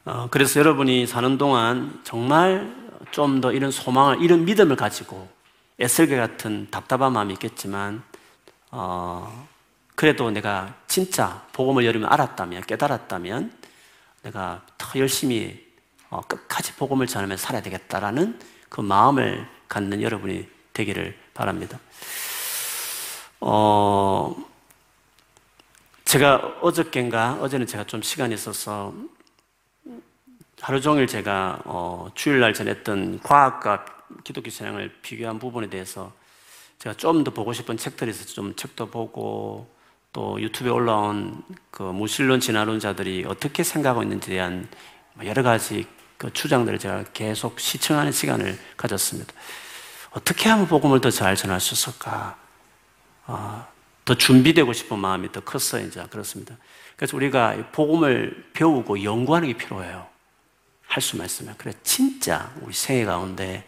어, 0.05 0.27
그래서 0.31 0.59
여러분이 0.59 1.05
사는 1.05 1.37
동안 1.37 2.01
정말 2.03 2.73
좀 3.11 3.41
더 3.41 3.51
이런 3.51 3.69
소망을, 3.69 4.23
이런 4.23 4.43
믿음을 4.45 4.75
가지고 4.75 5.29
애쓸 5.79 6.09
것 6.09 6.15
같은 6.15 6.67
답답한 6.71 7.13
마음이 7.13 7.33
있겠지만, 7.33 8.01
어, 8.71 9.47
그래도 9.93 10.31
내가 10.31 10.73
진짜 10.87 11.45
복음을 11.53 11.85
여름에 11.85 12.07
알았다면, 12.07 12.63
깨달았다면, 12.63 13.53
내가 14.23 14.65
더 14.79 14.99
열심히 14.99 15.63
어, 16.09 16.21
끝까지 16.21 16.73
복음을 16.73 17.05
전하며 17.05 17.37
살아야 17.37 17.61
되겠다라는 17.61 18.39
그 18.69 18.81
마음을 18.81 19.47
갖는 19.73 20.03
여러분이 20.03 20.47
되기를 20.73 21.17
바랍니다. 21.33 21.79
어, 23.39 24.35
제가 26.05 26.57
어저께인가, 26.61 27.39
어제는 27.41 27.65
제가 27.65 27.85
좀 27.85 28.03
시간이 28.03 28.35
있어서 28.35 28.93
하루 30.61 30.79
종일 30.79 31.07
제가 31.07 31.61
어, 31.65 32.11
주일날 32.13 32.53
전했던 32.53 33.21
과학과 33.21 33.83
기독교 34.23 34.51
신앙을 34.51 34.95
비교한 35.01 35.39
부분에 35.39 35.67
대해서 35.69 36.13
제가 36.77 36.95
좀 36.95 37.23
더 37.23 37.31
보고 37.31 37.51
싶은 37.51 37.75
책들이 37.75 38.11
있어서 38.11 38.33
좀 38.33 38.55
책도 38.55 38.91
보고 38.91 39.67
또 40.11 40.39
유튜브에 40.39 40.71
올라온 40.71 41.43
그 41.71 41.81
무신론 41.81 42.39
진화론자들이 42.39 43.25
어떻게 43.27 43.63
생각하고 43.63 44.03
있는지에 44.03 44.35
대한 44.35 44.67
여러 45.23 45.41
가지 45.41 45.87
그 46.17 46.31
주장들을 46.31 46.77
제가 46.77 47.05
계속 47.13 47.59
시청하는 47.59 48.11
시간을 48.11 48.57
가졌습니다. 48.77 49.33
어떻게 50.13 50.49
하면 50.49 50.67
복음을 50.67 51.01
더 51.01 51.09
잘 51.09 51.35
전할 51.35 51.59
수 51.59 51.73
있을까? 51.73 52.37
어, 53.25 53.65
더 54.05 54.15
준비되고 54.15 54.71
싶은 54.73 54.99
마음이 54.99 55.31
더 55.31 55.39
컸어요, 55.41 55.85
이제. 55.87 56.03
그렇습니다. 56.09 56.55
그래서 56.95 57.17
우리가 57.17 57.55
복음을 57.71 58.49
배우고 58.53 59.03
연구하는 59.03 59.47
게 59.47 59.57
필요해요. 59.57 60.07
할 60.87 61.01
수만 61.01 61.25
있으면. 61.25 61.55
그래, 61.57 61.73
진짜 61.83 62.51
우리 62.61 62.73
생애 62.73 63.05
가운데 63.05 63.67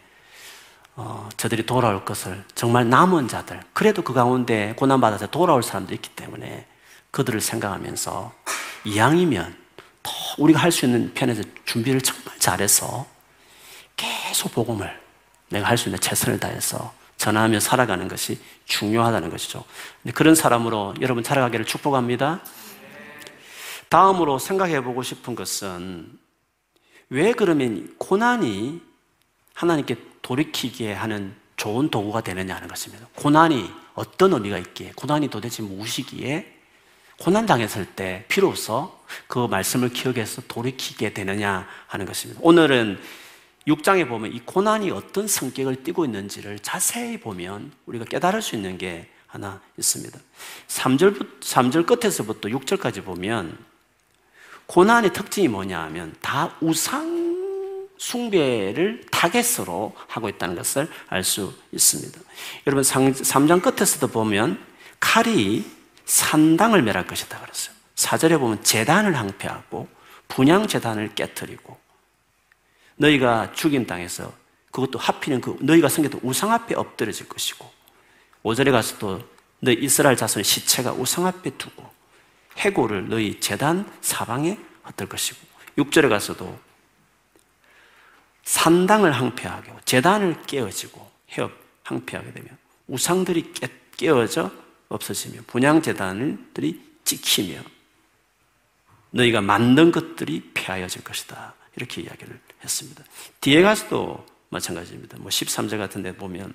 어, 0.94 1.28
저들이 1.36 1.66
돌아올 1.66 2.04
것을 2.04 2.42
정말 2.54 2.88
남은 2.88 3.28
자들, 3.28 3.60
그래도 3.74 4.02
그 4.02 4.14
가운데 4.14 4.72
고난받아서 4.76 5.26
돌아올 5.26 5.62
사람도 5.62 5.92
있기 5.94 6.10
때문에 6.10 6.66
그들을 7.10 7.40
생각하면서 7.40 8.32
이왕이면 8.84 9.56
더 10.02 10.12
우리가 10.38 10.60
할 10.60 10.70
수 10.72 10.86
있는 10.86 11.12
편에서 11.12 11.42
준비를 11.64 12.00
정말 12.00 12.38
잘해서 12.38 13.06
계속 13.96 14.52
복음을 14.52 14.98
내가 15.48 15.68
할 15.68 15.78
수 15.78 15.88
있는 15.88 16.00
최선을 16.00 16.40
다해서 16.40 16.94
전하며 17.16 17.60
살아가는 17.60 18.08
것이 18.08 18.38
중요하다는 18.66 19.30
것이죠. 19.30 19.64
그런 20.14 20.34
사람으로 20.34 20.94
여러분 21.00 21.22
살아가기를 21.22 21.64
축복합니다. 21.64 22.40
다음으로 23.88 24.38
생각해 24.38 24.82
보고 24.82 25.02
싶은 25.02 25.34
것은 25.34 26.18
왜 27.08 27.32
그러면 27.32 27.94
고난이 27.98 28.82
하나님께 29.54 29.96
돌이키게 30.22 30.92
하는 30.92 31.34
좋은 31.56 31.88
도구가 31.88 32.20
되느냐 32.20 32.54
하는 32.54 32.68
것입니다. 32.68 33.06
고난이 33.14 33.70
어떤 33.94 34.32
의미가 34.34 34.58
있기에, 34.58 34.92
고난이 34.94 35.28
도대체 35.28 35.62
무엇이기에, 35.62 36.54
고난 37.18 37.46
당했을 37.46 37.86
때 37.86 38.26
비로소 38.28 38.98
그 39.26 39.46
말씀을 39.46 39.88
기억해서 39.88 40.42
돌이키게 40.48 41.14
되느냐 41.14 41.66
하는 41.86 42.04
것입니다. 42.04 42.40
오늘은 42.42 43.00
6장에 43.66 44.08
보면 44.08 44.32
이 44.32 44.40
고난이 44.40 44.90
어떤 44.90 45.26
성격을 45.26 45.82
띠고 45.82 46.04
있는지를 46.04 46.60
자세히 46.60 47.18
보면 47.18 47.72
우리가 47.86 48.04
깨달을 48.04 48.40
수 48.40 48.54
있는 48.54 48.78
게 48.78 49.08
하나 49.26 49.60
있습니다. 49.76 50.18
3절, 50.68 51.40
3절 51.40 51.86
끝에서부터 51.86 52.48
6절까지 52.48 53.04
보면 53.04 53.58
고난의 54.66 55.12
특징이 55.12 55.48
뭐냐 55.48 55.80
하면 55.84 56.14
다 56.20 56.56
우상 56.60 57.26
숭배를 57.98 59.04
타겟으로 59.10 59.94
하고 60.06 60.28
있다는 60.28 60.54
것을 60.54 60.88
알 61.08 61.24
수 61.24 61.52
있습니다. 61.72 62.20
여러분 62.66 62.82
3장 62.82 63.62
끝에서도 63.62 64.06
보면 64.08 64.62
칼이 65.00 65.64
산당을 66.04 66.82
멸할 66.82 67.06
것이다 67.06 67.40
그랬어요. 67.40 67.74
4절에 67.96 68.38
보면 68.38 68.62
재단을 68.62 69.16
항폐하고 69.16 69.88
분양 70.28 70.66
재단을 70.68 71.14
깨뜨리고 71.14 71.78
너희가 72.96 73.52
죽인 73.52 73.86
땅에서 73.86 74.32
그것도 74.70 74.98
하필은 74.98 75.40
그 75.40 75.56
너희가 75.60 75.88
섬겼던 75.88 76.20
우상 76.22 76.52
앞에 76.52 76.74
엎드려질 76.74 77.28
것이고 77.28 77.70
5절에 78.44 78.70
가서 78.70 78.98
또 78.98 79.22
너희 79.60 79.76
이스라엘 79.80 80.16
자손의 80.16 80.44
시체가 80.44 80.92
우상 80.92 81.26
앞에 81.26 81.50
두고 81.56 81.88
해골을 82.58 83.08
너희 83.08 83.40
재단 83.40 83.90
사방에 84.00 84.58
흩을 84.84 85.08
것이고 85.08 85.38
6절에 85.78 86.08
가서도 86.08 86.58
산당을 88.44 89.12
항폐하게 89.12 89.70
하고 89.70 89.80
재단을 89.84 90.40
깨어지고 90.42 91.10
해업 91.32 91.52
항폐하게 91.82 92.32
되면 92.32 92.48
우상들이 92.86 93.52
깨, 93.52 93.68
깨어져 93.96 94.50
없어지며 94.88 95.42
분양 95.46 95.82
재단들이 95.82 96.80
찍히며 97.04 97.60
너희가 99.10 99.40
만든 99.40 99.90
것들이 99.90 100.50
폐하여질 100.54 101.02
것이다. 101.02 101.54
이렇게 101.76 102.02
이야기를 102.02 102.40
했습니다. 102.62 103.04
뒤에 103.40 103.62
가서도 103.62 104.24
마찬가지입니다. 104.50 105.18
뭐 105.18 105.28
13절 105.28 105.78
같은 105.78 106.02
데 106.02 106.14
보면 106.14 106.54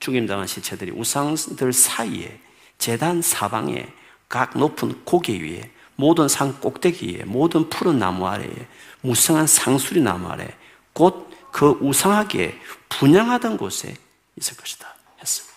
죽임당한 0.00 0.46
시체들이 0.46 0.92
우상들 0.92 1.72
사이에 1.72 2.40
재단 2.78 3.22
사방에 3.22 3.88
각 4.28 4.56
높은 4.56 5.04
고개 5.04 5.40
위에 5.40 5.70
모든 5.96 6.28
산 6.28 6.60
꼭대기 6.60 7.16
위에 7.16 7.24
모든 7.24 7.68
푸른 7.68 7.98
나무 7.98 8.26
아래에 8.26 8.68
무성한 9.00 9.46
상수리 9.46 10.00
나무 10.00 10.28
아래 10.28 10.48
곧 10.92 11.28
그 11.50 11.70
우상하게 11.80 12.58
분양하던 12.88 13.56
곳에 13.56 13.96
있을 14.36 14.56
것이다 14.56 14.94
했습니다. 15.20 15.56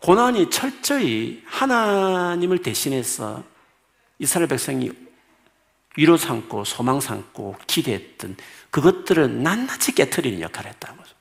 고난이 0.00 0.50
철저히 0.50 1.42
하나님을 1.46 2.62
대신해서 2.62 3.42
이스라엘 4.18 4.48
백성이 4.48 4.90
위로 5.96 6.16
삼고 6.16 6.64
소망 6.64 7.00
삼고 7.00 7.56
기대했던 7.66 8.36
그것들을 8.70 9.42
낱낱이 9.42 9.92
깨뜨리는 9.92 10.40
역할을 10.40 10.70
했다는 10.72 10.96
거죠. 10.96 11.14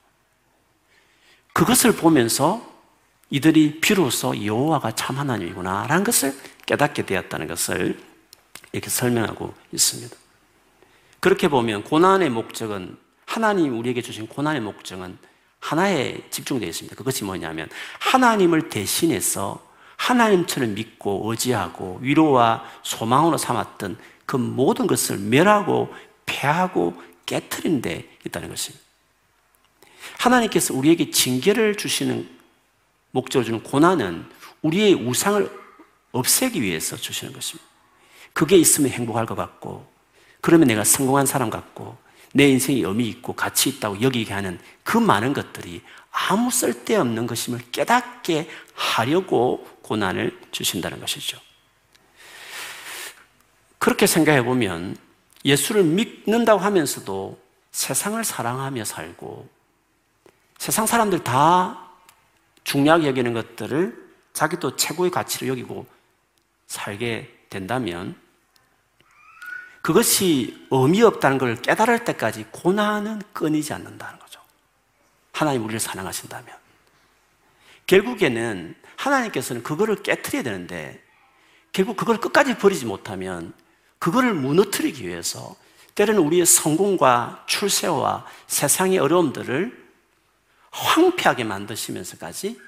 그것을 1.53 1.95
보면서 1.95 2.73
이들이 3.29 3.79
비로소 3.79 4.45
여호와가 4.45 4.91
참 4.95 5.17
하나님이구나라는 5.17 6.03
것을 6.03 6.35
깨닫게 6.65 7.05
되었다는 7.05 7.47
것을 7.47 7.99
이렇게 8.71 8.89
설명하고 8.89 9.53
있습니다. 9.71 10.15
그렇게 11.19 11.47
보면 11.47 11.83
고난의 11.83 12.29
목적은 12.29 12.97
하나님 13.25 13.77
우리에게 13.77 14.01
주신 14.01 14.27
고난의 14.27 14.61
목적은 14.61 15.17
하나에 15.59 16.21
집중되어 16.29 16.67
있습니다. 16.67 16.95
그것이 16.95 17.23
뭐냐면 17.23 17.69
하나님을 17.99 18.69
대신해서 18.69 19.65
하나님처럼 19.95 20.73
믿고 20.73 21.21
의지하고 21.25 21.99
위로와 22.01 22.65
소망으로 22.83 23.37
삼았던 23.37 23.97
그 24.25 24.35
모든 24.35 24.87
것을 24.87 25.17
멸하고 25.17 25.93
폐하고 26.25 27.01
깨뜨린 27.25 27.81
데 27.81 28.09
있다는 28.25 28.49
것입니다. 28.49 28.83
하나님께서 30.19 30.73
우리에게 30.73 31.11
징계를 31.11 31.75
주시는 31.75 32.29
목적을 33.11 33.45
주는 33.45 33.63
고난은 33.63 34.25
우리의 34.61 34.93
우상을 34.93 35.49
없애기 36.11 36.61
위해서 36.61 36.95
주시는 36.95 37.33
것입니다. 37.33 37.67
그게 38.33 38.57
있으면 38.57 38.89
행복할 38.91 39.25
것 39.25 39.35
같고, 39.35 39.87
그러면 40.41 40.67
내가 40.67 40.83
성공한 40.83 41.25
사람 41.25 41.49
같고, 41.49 41.97
내 42.33 42.49
인생이 42.49 42.81
의미 42.81 43.07
있고 43.09 43.33
가치 43.33 43.69
있다고 43.69 44.01
여기게 44.01 44.33
하는 44.33 44.59
그 44.83 44.97
많은 44.97 45.33
것들이 45.33 45.81
아무 46.11 46.49
쓸데없는 46.49 47.27
것임을 47.27 47.59
깨닫게 47.71 48.49
하려고 48.73 49.67
고난을 49.83 50.39
주신다는 50.51 50.99
것이죠. 50.99 51.39
그렇게 53.83 54.07
생각해 54.07 54.45
보면 54.45 54.95
예수를 55.43 55.83
믿는다고 55.83 56.61
하면서도 56.61 57.37
세상을 57.71 58.23
사랑하며 58.23 58.85
살고 58.85 59.49
세상 60.57 60.85
사람들 60.85 61.25
다 61.25 61.89
중요하게 62.63 63.07
여기는 63.07 63.33
것들을 63.33 64.11
자기도 64.31 64.77
최고의 64.77 65.11
가치로 65.11 65.49
여기고 65.49 65.85
살게 66.67 67.29
된다면 67.49 68.15
그것이 69.81 70.65
의미 70.71 71.01
없다는 71.01 71.37
걸 71.37 71.57
깨달을 71.57 72.05
때까지 72.05 72.45
고난은 72.51 73.21
끊이지 73.33 73.73
않는다는 73.73 74.17
거죠. 74.17 74.39
하나님 75.33 75.61
우리를 75.65 75.81
사랑하신다면. 75.81 76.55
결국에는 77.87 78.75
하나님께서는 78.95 79.61
그거를 79.61 80.01
깨뜨려야 80.03 80.41
되는데 80.41 81.03
결국 81.73 81.97
그걸 81.97 82.21
끝까지 82.21 82.57
버리지 82.57 82.85
못하면 82.85 83.53
그거를 84.03 84.33
무너뜨리기 84.33 85.07
위해서 85.07 85.55
때로는 85.95 86.21
우리의 86.23 86.45
성공과 86.45 87.45
출세와 87.47 88.25
세상의 88.47 88.99
어려움들을 88.99 89.81
황폐하게 90.71 91.45
만드시면서까지 91.45 92.59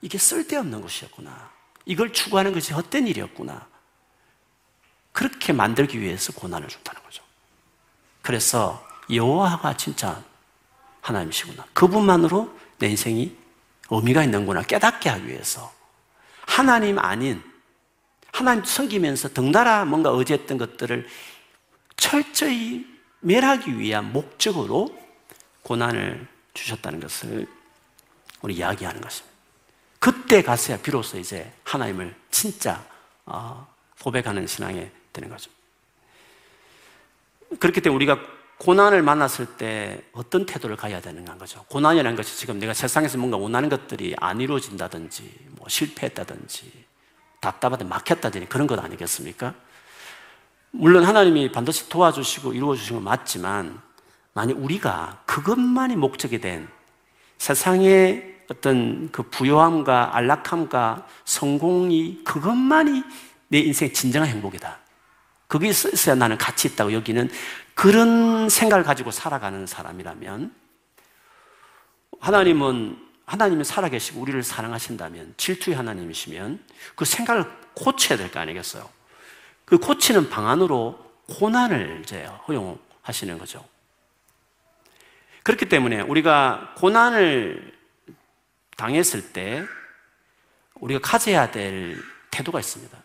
이게 0.00 0.16
쓸데없는 0.16 0.80
것이었구나. 0.80 1.50
이걸 1.84 2.14
추구하는 2.14 2.54
것이 2.54 2.72
헛된 2.72 3.06
일이었구나. 3.06 3.68
그렇게 5.12 5.52
만들기 5.52 6.00
위해서 6.00 6.32
고난을 6.32 6.68
준다는 6.68 7.02
거죠. 7.02 7.22
그래서 8.22 8.82
여호와가 9.12 9.76
진짜 9.76 10.24
하나님이시구나. 11.02 11.66
그분만으로 11.74 12.58
내 12.78 12.88
인생이 12.88 13.36
의미가 13.90 14.24
있는구나 14.24 14.62
깨닫게 14.62 15.10
하기 15.10 15.28
위해서 15.28 15.70
하나님 16.46 16.98
아닌 16.98 17.51
하나님 18.32 18.64
섬기면서 18.64 19.28
덩달아 19.28 19.84
뭔가 19.84 20.10
의지했던 20.10 20.58
것들을 20.58 21.06
철저히 21.96 22.86
멸하기 23.20 23.78
위한 23.78 24.12
목적으로 24.12 24.98
고난을 25.62 26.26
주셨다는 26.54 26.98
것을 26.98 27.46
우리 28.40 28.54
이야기하는 28.54 29.00
것입니다. 29.00 29.32
그때 30.00 30.42
가서야 30.42 30.78
비로소 30.78 31.18
이제 31.18 31.52
하나님을 31.62 32.14
진짜 32.30 32.84
어, 33.24 33.72
고백하는 34.00 34.48
신앙에 34.48 34.90
되는 35.12 35.28
거죠. 35.28 35.50
그렇기 37.60 37.80
때문에 37.80 37.96
우리가 37.96 38.18
고난을 38.58 39.02
만났을 39.02 39.46
때 39.56 40.02
어떤 40.12 40.46
태도를 40.46 40.76
가야 40.76 41.00
되는가 41.00 41.36
거죠. 41.36 41.64
고난이라는 41.68 42.16
것이 42.16 42.36
지금 42.36 42.58
내가 42.58 42.74
세상에서 42.74 43.18
뭔가 43.18 43.36
원하는 43.36 43.68
것들이 43.68 44.14
안 44.18 44.40
이루어진다든지, 44.40 45.48
뭐 45.50 45.68
실패했다든지, 45.68 46.81
답답하다 47.42 47.84
막혔다든지 47.84 48.46
그런 48.46 48.66
것 48.66 48.78
아니겠습니까? 48.78 49.52
물론 50.70 51.04
하나님이 51.04 51.52
반드시 51.52 51.88
도와주시고 51.88 52.54
이루어주신 52.54 52.96
건 52.96 53.04
맞지만, 53.04 53.82
만약 54.32 54.56
우리가 54.56 55.20
그것만이 55.26 55.96
목적이 55.96 56.40
된 56.40 56.68
세상의 57.36 58.44
어떤 58.50 59.10
그 59.10 59.24
부요함과 59.24 60.16
안락함과 60.16 61.06
성공이 61.24 62.22
그것만이 62.24 63.02
내 63.48 63.58
인생의 63.58 63.92
진정한 63.92 64.28
행복이다. 64.30 64.78
그게 65.48 65.68
있어야 65.68 66.14
나는 66.14 66.38
가치 66.38 66.68
있다고 66.68 66.92
여기는 66.94 67.28
그런 67.74 68.48
생각을 68.48 68.84
가지고 68.84 69.10
살아가는 69.10 69.66
사람이라면 69.66 70.54
하나님은 72.20 73.11
하나님이 73.26 73.64
살아계시고 73.64 74.20
우리를 74.20 74.42
사랑하신다면 74.42 75.34
질투의 75.36 75.76
하나님이시면 75.76 76.64
그 76.96 77.04
생각을 77.04 77.50
고쳐야 77.74 78.18
될 78.18 78.30
거 78.30 78.40
아니겠어요? 78.40 78.88
그 79.64 79.78
고치는 79.78 80.28
방안으로 80.28 81.12
고난을 81.28 82.00
이제 82.02 82.24
허용하시는 82.48 83.38
거죠. 83.38 83.66
그렇기 85.44 85.68
때문에 85.68 86.00
우리가 86.02 86.74
고난을 86.76 87.72
당했을 88.76 89.32
때 89.32 89.64
우리가 90.74 91.00
가져야 91.00 91.50
될 91.50 91.96
태도가 92.30 92.60
있습니다. 92.60 92.98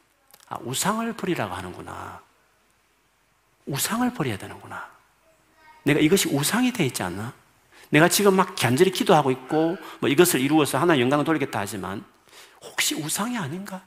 아, 0.49 0.57
우상을 0.61 1.11
버리라고 1.13 1.53
하는구나. 1.53 2.21
우상을 3.65 4.13
버려야 4.13 4.37
되는구나. 4.37 4.89
내가 5.83 5.99
이것이 5.99 6.29
우상이 6.29 6.71
되어 6.71 6.85
있지 6.85 7.03
않나? 7.03 7.33
내가 7.89 8.09
지금 8.09 8.35
막 8.35 8.55
간절히 8.55 8.91
기도하고 8.91 9.31
있고, 9.31 9.77
뭐 9.99 10.09
이것을 10.09 10.41
이루어서 10.41 10.77
하나 10.77 10.99
영광을 10.99 11.23
돌리겠다 11.25 11.59
하지만, 11.59 12.03
혹시 12.61 12.95
우상이 12.95 13.37
아닌가? 13.37 13.83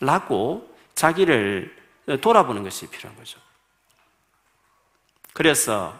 라고 0.00 0.74
자기를 0.94 1.74
돌아보는 2.20 2.62
것이 2.62 2.86
필요한 2.88 3.16
거죠. 3.16 3.40
그래서 5.32 5.98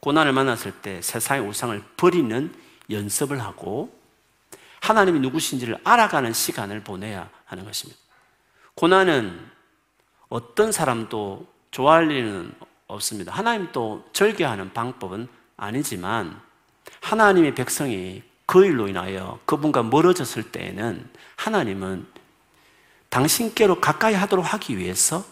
고난을 0.00 0.32
만났을 0.32 0.72
때 0.72 1.02
세상의 1.02 1.46
우상을 1.46 1.82
버리는 1.96 2.54
연습을 2.90 3.40
하고 3.40 3.96
하나님이 4.80 5.20
누구신지를 5.20 5.78
알아가는 5.84 6.32
시간을 6.32 6.84
보내야 6.84 7.28
하는 7.44 7.64
것입니다. 7.64 8.00
고난은 8.74 9.50
어떤 10.28 10.72
사람도 10.72 11.46
좋아할 11.70 12.10
일은 12.10 12.54
없습니다. 12.86 13.32
하나님 13.32 13.70
또 13.72 14.08
절개하는 14.12 14.72
방법은 14.72 15.28
아니지만 15.56 16.40
하나님의 17.00 17.54
백성이 17.54 18.22
그 18.46 18.64
일로 18.64 18.88
인하여 18.88 19.38
그분과 19.44 19.82
멀어졌을 19.82 20.42
때에는 20.42 21.08
하나님은 21.36 22.06
당신께로 23.08 23.80
가까이 23.80 24.14
하도록 24.14 24.44
하기 24.54 24.78
위해서 24.78 25.24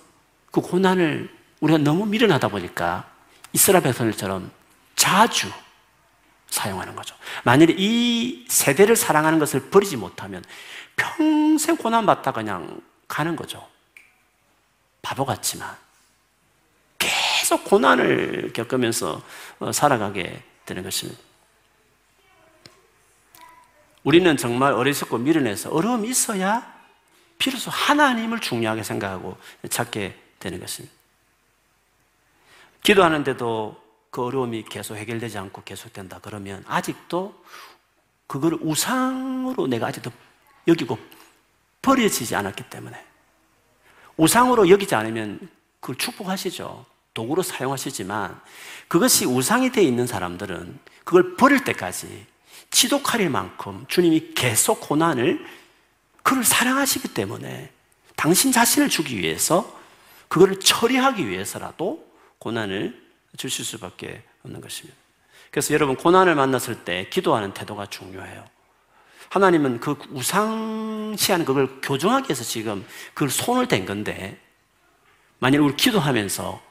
그 0.50 0.60
고난을 0.60 1.34
우리가 1.60 1.78
너무 1.78 2.06
미련하다 2.06 2.48
보니까 2.48 3.10
이스라엘 3.52 3.82
백성들처럼 3.82 4.50
자주 4.94 5.50
사용하는 6.48 6.94
거죠. 6.94 7.14
만일 7.44 7.78
이 7.78 8.46
세대를 8.48 8.96
사랑하는 8.96 9.38
것을 9.38 9.70
버리지 9.70 9.96
못하면 9.96 10.44
평생 10.96 11.76
고난받다 11.76 12.32
그냥 12.32 12.80
가는 13.08 13.36
거죠. 13.36 13.66
바보 15.02 15.24
같지만. 15.24 15.76
계속 16.98 17.64
고난을 17.64 18.52
겪으면서 18.52 19.22
어, 19.60 19.72
살아가게 19.72 20.42
되는 20.64 20.82
것입니다. 20.82 21.20
우리는 24.06 24.36
정말 24.36 24.72
어리석고 24.72 25.18
미련해서 25.18 25.70
어려움이 25.70 26.08
있어야 26.08 26.64
비로소 27.38 27.72
하나님을 27.72 28.38
중요하게 28.38 28.84
생각하고 28.84 29.36
찾게 29.68 30.16
되는 30.38 30.60
것입니다. 30.60 30.94
기도하는데도 32.84 33.82
그 34.10 34.22
어려움이 34.22 34.66
계속 34.70 34.94
해결되지 34.94 35.38
않고 35.38 35.64
계속된다 35.64 36.20
그러면 36.22 36.62
아직도 36.68 37.34
그걸 38.28 38.54
우상으로 38.60 39.66
내가 39.66 39.88
아직도 39.88 40.12
여기고 40.68 40.96
버려지지 41.82 42.36
않았기 42.36 42.70
때문에 42.70 43.04
우상으로 44.18 44.68
여기지 44.68 44.94
않으면 44.94 45.48
그걸 45.80 45.96
축복하시죠. 45.96 46.86
도구로 47.12 47.42
사용하시지만 47.42 48.40
그것이 48.86 49.24
우상이 49.24 49.72
되어 49.72 49.82
있는 49.82 50.06
사람들은 50.06 50.78
그걸 51.02 51.34
버릴 51.34 51.64
때까지 51.64 52.35
지독할 52.76 53.30
만큼 53.30 53.86
주님이 53.88 54.34
계속 54.34 54.82
고난을 54.82 55.42
그를 56.22 56.44
사랑하시기 56.44 57.14
때문에 57.14 57.72
당신 58.16 58.52
자신을 58.52 58.90
주기 58.90 59.16
위해서 59.16 59.80
그거를 60.28 60.60
처리하기 60.60 61.26
위해서라도 61.26 62.06
고난을 62.38 63.02
주실 63.38 63.64
수밖에 63.64 64.22
없는 64.42 64.60
것입니다. 64.60 64.94
그래서 65.50 65.72
여러분 65.72 65.96
고난을 65.96 66.34
만났을 66.34 66.84
때 66.84 67.08
기도하는 67.08 67.54
태도가 67.54 67.86
중요해요. 67.86 68.44
하나님은 69.30 69.80
그 69.80 69.96
우상시한 70.10 71.46
그걸 71.46 71.80
교정하기 71.80 72.26
위해서 72.26 72.44
지금 72.44 72.86
그걸 73.14 73.30
손을 73.30 73.68
댄 73.68 73.86
건데 73.86 74.38
만약 75.38 75.62
우리 75.62 75.74
기도하면서 75.76 76.62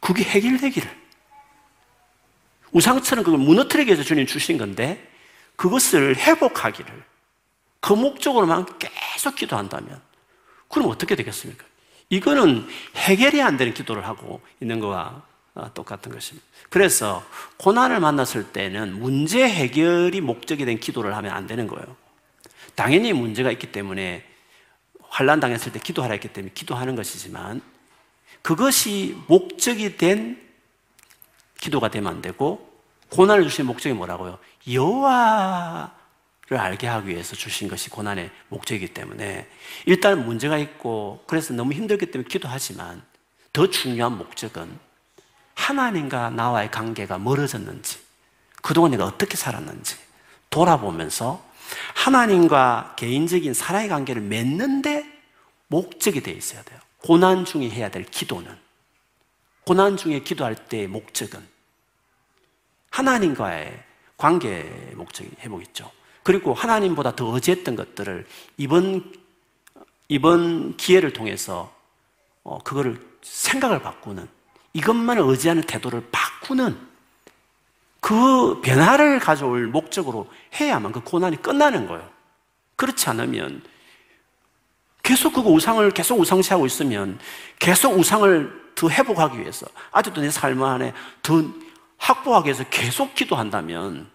그게 0.00 0.22
해결되기를 0.22 1.06
우상처럼 2.72 3.24
그걸 3.24 3.40
무너뜨리기 3.40 3.88
위해서 3.88 4.02
주님 4.02 4.26
주신 4.26 4.58
건데 4.58 5.15
그것을 5.56 6.16
회복하기를 6.16 7.04
그 7.80 7.92
목적으로만 7.92 8.66
계속 8.78 9.36
기도한다면 9.36 10.00
그럼 10.68 10.88
어떻게 10.90 11.16
되겠습니까? 11.16 11.64
이거는 12.10 12.66
해결이 12.96 13.42
안 13.42 13.56
되는 13.56 13.74
기도를 13.74 14.06
하고 14.06 14.40
있는 14.60 14.80
거와 14.80 15.22
똑같은 15.74 16.12
것입니다. 16.12 16.46
그래서 16.68 17.24
고난을 17.56 18.00
만났을 18.00 18.52
때는 18.52 18.98
문제 18.98 19.48
해결이 19.48 20.20
목적이 20.20 20.64
된 20.66 20.78
기도를 20.78 21.16
하면 21.16 21.32
안 21.32 21.46
되는 21.46 21.66
거예요. 21.66 21.96
당연히 22.74 23.12
문제가 23.12 23.50
있기 23.52 23.72
때문에 23.72 24.24
환란 25.08 25.40
당했을 25.40 25.72
때 25.72 25.78
기도하라 25.78 26.12
했기 26.12 26.28
때문에 26.28 26.52
기도하는 26.52 26.94
것이지만 26.94 27.62
그것이 28.42 29.16
목적이 29.28 29.96
된 29.96 30.40
기도가 31.58 31.90
되면 31.90 32.12
안 32.12 32.20
되고 32.20 32.75
고난을 33.10 33.44
주신 33.44 33.66
목적이 33.66 33.94
뭐라고요? 33.94 34.38
여호와 34.70 35.94
를 36.48 36.58
알게 36.58 36.86
하기 36.86 37.08
위해서 37.08 37.34
주신 37.34 37.66
것이 37.66 37.90
고난의 37.90 38.30
목적이기 38.50 38.94
때문에 38.94 39.48
일단 39.84 40.24
문제가 40.24 40.58
있고 40.58 41.24
그래서 41.26 41.52
너무 41.52 41.72
힘들기 41.72 42.12
때문에 42.12 42.28
기도하지만 42.28 43.02
더 43.52 43.68
중요한 43.68 44.16
목적은 44.16 44.78
하나님과 45.54 46.30
나와의 46.30 46.70
관계가 46.70 47.18
멀어졌는지 47.18 47.98
그동안 48.62 48.92
내가 48.92 49.06
어떻게 49.06 49.36
살았는지 49.36 49.96
돌아보면서 50.48 51.44
하나님과 51.94 52.94
개인적인 52.96 53.52
사랑의 53.52 53.88
관계를 53.88 54.22
맺는데 54.22 55.04
목적이 55.66 56.20
되어 56.20 56.34
있어야 56.34 56.62
돼요. 56.62 56.78
고난 56.98 57.44
중에 57.44 57.68
해야 57.68 57.90
될 57.90 58.04
기도는 58.04 58.56
고난 59.64 59.96
중에 59.96 60.20
기도할 60.20 60.54
때의 60.54 60.86
목적은 60.86 61.55
하나님과의 62.90 63.82
관계 64.16 64.62
목적이 64.94 65.30
회복있죠. 65.40 65.90
그리고 66.22 66.54
하나님보다 66.54 67.14
더 67.14 67.28
어지했던 67.30 67.76
것들을 67.76 68.26
이번, 68.56 69.12
이번 70.08 70.76
기회를 70.76 71.12
통해서 71.12 71.72
어, 72.42 72.58
그거를 72.58 73.00
생각을 73.22 73.82
바꾸는 73.82 74.28
이것만을 74.72 75.22
의지하는 75.26 75.62
태도를 75.62 76.08
바꾸는 76.10 76.76
그 78.00 78.60
변화를 78.60 79.18
가져올 79.18 79.66
목적으로 79.66 80.30
해야만 80.54 80.92
그 80.92 81.00
고난이 81.00 81.42
끝나는 81.42 81.86
거예요. 81.86 82.08
그렇지 82.76 83.08
않으면 83.10 83.62
계속 85.02 85.32
그거 85.32 85.50
우상을 85.50 85.90
계속 85.92 86.18
우상시하고 86.20 86.66
있으면 86.66 87.18
계속 87.58 87.98
우상을 87.98 88.72
더 88.74 88.90
회복하기 88.90 89.40
위해서 89.40 89.66
아직도 89.92 90.20
내 90.20 90.28
삶 90.30 90.62
안에 90.62 90.92
더 91.22 91.42
확보하기 91.98 92.46
위해서 92.46 92.64
계속 92.64 93.14
기도한다면 93.14 94.10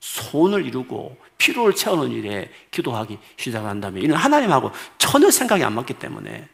손을 0.00 0.64
이루고 0.64 1.16
피로를 1.38 1.74
채우는 1.74 2.10
일에 2.10 2.50
기도하기 2.70 3.18
시작한다면 3.36 4.02
이는 4.02 4.16
하나님하고 4.16 4.70
전혀 4.98 5.30
생각이 5.30 5.62
안 5.62 5.74
맞기 5.74 5.94
때문에 5.94 6.48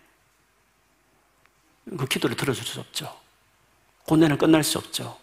그 1.96 2.06
기도를 2.06 2.36
들어줄 2.36 2.64
수 2.64 2.80
없죠. 2.80 3.16
고뇌는 4.06 4.38
끝날 4.38 4.64
수 4.64 4.78
없죠. 4.78 5.16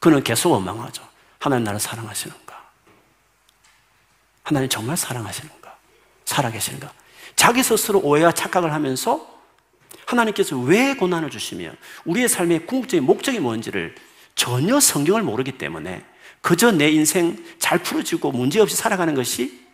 그는 0.00 0.24
계속 0.24 0.52
원망하죠. 0.52 1.06
하나님 1.38 1.64
나를 1.64 1.78
사랑하시는가? 1.78 2.70
하나님 4.42 4.68
정말 4.68 4.96
사랑하시는가? 4.96 5.76
살아계시는가? 6.24 6.92
자기 7.36 7.62
스스로 7.62 8.00
오해와 8.00 8.32
착각을 8.32 8.72
하면서 8.72 9.28
하나님께서 10.06 10.58
왜 10.58 10.94
고난을 10.94 11.30
주시며 11.30 11.72
우리의 12.04 12.28
삶의 12.28 12.66
궁극적인 12.66 13.04
목적이 13.04 13.38
뭔지를 13.40 13.94
전혀 14.34 14.80
성경을 14.80 15.22
모르기 15.22 15.58
때문에 15.58 16.04
그저 16.40 16.72
내 16.72 16.90
인생 16.90 17.36
잘 17.58 17.78
풀어지고 17.78 18.32
문제없이 18.32 18.76
살아가는 18.76 19.14
것이 19.14 19.66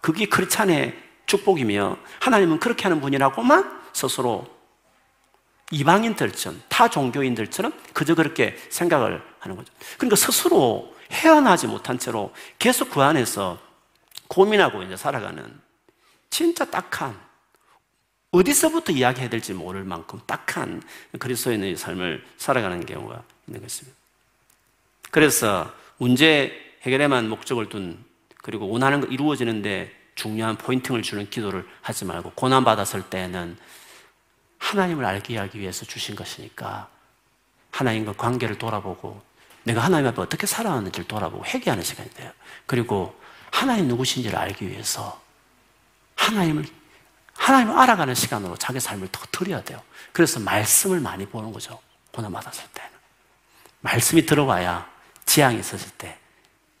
그게 0.00 0.26
크리찬의 0.26 0.96
축복이며 1.26 1.96
하나님은 2.20 2.60
그렇게 2.60 2.84
하는 2.84 3.00
분이라고만 3.00 3.80
스스로 3.92 4.46
이방인들처럼 5.70 6.62
타 6.68 6.88
종교인들처럼 6.88 7.72
그저 7.92 8.14
그렇게 8.14 8.56
생각을 8.70 9.22
하는 9.40 9.56
거죠. 9.56 9.72
그러니까 9.96 10.16
스스로 10.16 10.94
헤어나지 11.10 11.66
못한 11.66 11.98
채로 11.98 12.32
계속 12.58 12.90
그 12.90 13.02
안에서 13.02 13.58
고민하고 14.28 14.82
이제 14.82 14.96
살아가는 14.96 15.60
진짜 16.30 16.64
딱한 16.64 17.18
어디서부터 18.30 18.92
이야기해야 18.92 19.30
될지 19.30 19.52
모를 19.52 19.84
만큼 19.84 20.20
딱한 20.26 20.82
그리스도인의 21.18 21.76
삶을 21.76 22.24
살아가는 22.36 22.84
경우가 22.84 23.22
있는 23.46 23.60
것입니다. 23.62 23.96
그래서 25.10 25.72
문제 25.98 26.52
해결에만 26.82 27.28
목적을 27.28 27.68
둔 27.68 28.04
그리고 28.38 28.68
원하는 28.68 29.00
거 29.00 29.06
이루어지는데 29.06 29.92
중요한 30.14 30.56
포인팅을 30.56 31.02
주는 31.02 31.28
기도를 31.28 31.66
하지 31.80 32.04
말고 32.04 32.32
고난 32.34 32.64
받았을 32.64 33.02
때는 33.02 33.56
하나님을 34.58 35.04
알게 35.04 35.36
하기 35.38 35.58
위해서 35.58 35.84
주신 35.84 36.14
것이니까 36.14 36.88
하나님과 37.70 38.14
관계를 38.14 38.58
돌아보고 38.58 39.22
내가 39.64 39.82
하나님 39.82 40.06
앞에 40.08 40.20
어떻게 40.20 40.46
살아왔는지를 40.46 41.08
돌아보고 41.08 41.44
회개하는 41.44 41.82
시간이 41.82 42.10
돼요. 42.10 42.30
그리고 42.66 43.18
하나님 43.50 43.88
누구신지를 43.88 44.36
알기 44.38 44.68
위해서 44.68 45.20
하나님을 46.16 46.64
하나님을 47.36 47.76
알아가는 47.78 48.14
시간으로 48.14 48.56
자기 48.56 48.78
삶을 48.78 49.08
더 49.10 49.24
드려야 49.32 49.62
돼요. 49.62 49.82
그래서 50.12 50.38
말씀을 50.40 51.00
많이 51.00 51.26
보는 51.26 51.52
거죠. 51.52 51.80
고난 52.12 52.32
받았을 52.32 52.64
때는 52.72 52.90
말씀이 53.84 54.26
들어와야 54.26 54.90
지향이 55.24 55.60
있었을 55.60 55.90
때 55.98 56.24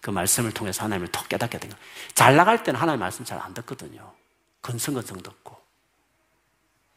그 0.04 0.10
말씀을 0.10 0.52
통해서 0.52 0.84
하나님을 0.84 1.08
더 1.10 1.24
깨닫게 1.24 1.58
된 1.58 1.70
거예요. 1.70 1.82
잘 2.12 2.36
나갈 2.36 2.62
때는 2.62 2.78
하나님 2.78 3.00
말씀 3.00 3.24
잘 3.24 3.40
안 3.40 3.54
듣거든요. 3.54 4.12
건성건성 4.60 5.22
듣고 5.22 5.56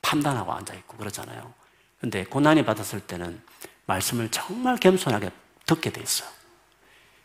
판단하고 0.01 0.51
앉아있고 0.51 0.97
그러잖아요. 0.97 1.53
근데 2.01 2.25
고난이 2.25 2.65
받았을 2.65 2.99
때는 2.99 3.41
말씀을 3.85 4.27
정말 4.29 4.75
겸손하게 4.75 5.31
듣게 5.65 5.89
돼 5.89 6.01
있어요. 6.01 6.29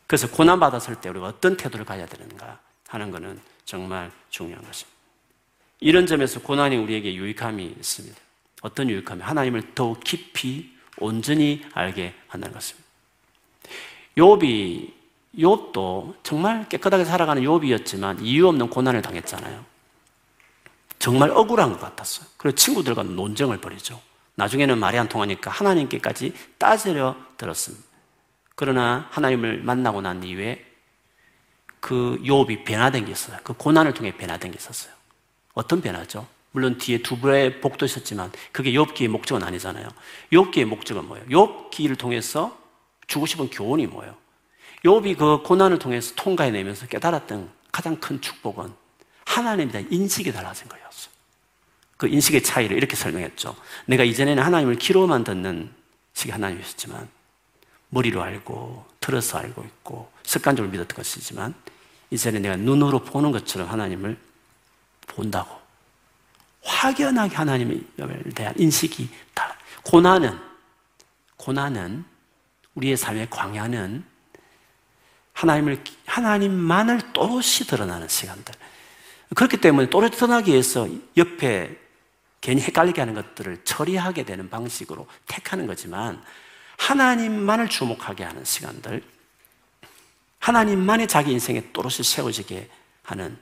그래서 0.07 0.31
고난 0.31 0.61
받았을 0.61 1.01
때 1.01 1.09
우리가 1.09 1.27
어떤 1.27 1.57
태도를 1.57 1.85
가져야 1.85 2.07
되는가 2.07 2.61
하는 2.87 3.11
것은 3.11 3.41
정말 3.65 4.13
중요한 4.31 4.65
것입니다. 4.65 4.97
이런 5.81 6.07
점에서 6.07 6.41
고난이 6.41 6.77
우리에게 6.77 7.13
유익함이 7.13 7.65
있습니다. 7.65 8.17
어떤 8.61 8.89
유익함이? 8.89 9.21
하나님을 9.21 9.75
더욱 9.75 9.99
깊이 10.05 10.72
온전히 10.99 11.65
알게 11.73 12.15
한다는 12.29 12.55
것입니다. 12.55 12.89
욥이 14.17 14.93
욥도 15.39 16.15
정말 16.23 16.69
깨끗하게 16.69 17.05
살아가는 17.05 17.43
욥이었지만 17.43 18.19
이유 18.21 18.49
없는 18.49 18.69
고난을 18.69 19.03
당했잖아요. 19.03 19.65
정말 20.99 21.31
억울한 21.31 21.73
것 21.73 21.81
같았어요. 21.81 22.27
그래서 22.37 22.55
친구들과 22.57 23.03
논쟁을 23.03 23.61
벌이죠. 23.61 24.01
나중에는 24.35 24.79
말이 24.79 24.99
안 24.99 25.09
통하니까 25.09 25.51
하나님께까지 25.51 26.35
따지려 26.59 27.17
들었습니다. 27.37 27.85
그러나 28.55 29.09
하나님을 29.11 29.63
만나고 29.63 30.01
난 30.01 30.23
이후에 30.23 30.65
그 31.81 32.19
욥이 32.23 32.65
변화된 32.65 33.07
게 33.07 33.13
있어요. 33.13 33.39
그 33.43 33.53
고난을 33.55 33.95
통해 33.95 34.17
변화된 34.17 34.53
게 34.53 34.59
있었어요. 34.59 34.93
어떤 35.55 35.81
변화죠? 35.81 36.27
물론 36.53 36.79
뒤에 36.79 36.99
두 36.99 37.19
불의 37.19 37.61
복도 37.61 37.85
있었지만 37.87 38.31
그게 38.53 38.73
욥기의 38.73 39.09
목적은 39.09 39.43
아니잖아요. 39.43 39.89
욥기의 40.33 40.67
목적은 40.67 41.07
뭐예요? 41.07 41.27
욥기를 41.27 41.99
통해서 41.99 42.59
주고 43.07 43.27
싶은 43.27 43.51
교훈이 43.51 43.87
뭐예요? 43.87 44.15
욥이 44.85 45.17
그 45.17 45.43
고난을 45.43 45.79
통해서 45.79 46.15
통과해내면서 46.15 46.87
깨달았던 46.87 47.51
가장 47.73 47.97
큰 47.99 48.21
축복은 48.21 48.73
하나님에 49.25 49.71
대한 49.71 49.89
인식이 49.91 50.33
달라진 50.33 50.69
거였어. 50.69 51.11
그 51.97 52.07
인식의 52.09 52.43
차이를 52.43 52.77
이렇게 52.77 52.97
설명했죠. 52.97 53.57
내가 53.87 54.05
이전에는 54.05 54.43
하나님을 54.43 54.77
귀로만 54.77 55.25
듣는 55.25 55.71
식의 56.15 56.33
하나님이었지만 56.33 57.09
머리로 57.89 58.23
알고 58.23 58.85
들어서 59.01 59.39
알고 59.39 59.63
있고 59.63 60.11
습관적으로 60.23 60.71
믿었던 60.71 60.97
것이지만 60.97 61.55
이제는 62.11 62.43
내가 62.43 62.57
눈으로 62.57 62.99
보는 63.01 63.33
것처럼 63.33 63.69
하나님을 63.69 64.19
본다고 65.07 65.62
확연하게 66.63 67.37
하나님에 67.37 67.81
대한 68.35 68.55
인식이 68.57 69.09
달라. 69.35 69.57
고난은 69.83 70.39
고난은 71.37 72.05
우리의 72.75 72.97
삶의 72.97 73.29
광야는 73.31 74.05
하나님을 75.33 75.83
하나님만을 76.07 77.13
또렷이 77.13 77.67
드러나는 77.67 78.09
시간들. 78.09 78.55
그렇기 79.35 79.57
때문에 79.57 79.89
또렷 79.91 80.11
드러나기 80.13 80.53
위해서 80.53 80.89
옆에 81.17 81.77
괜히 82.41 82.61
헷갈리게 82.61 83.01
하는 83.01 83.15
것들을 83.15 83.65
처리하게 83.65 84.25
되는 84.25 84.51
방식으로 84.51 85.07
택하는 85.27 85.67
거지만 85.67 86.23
하나님만을 86.79 87.69
주목하게 87.69 88.25
하는 88.25 88.45
시간들, 88.45 89.03
하나님만의 90.39 91.07
자기 91.07 91.33
인생에 91.33 91.73
또렷이 91.73 92.03
세워지게 92.03 92.69
하는 93.05 93.39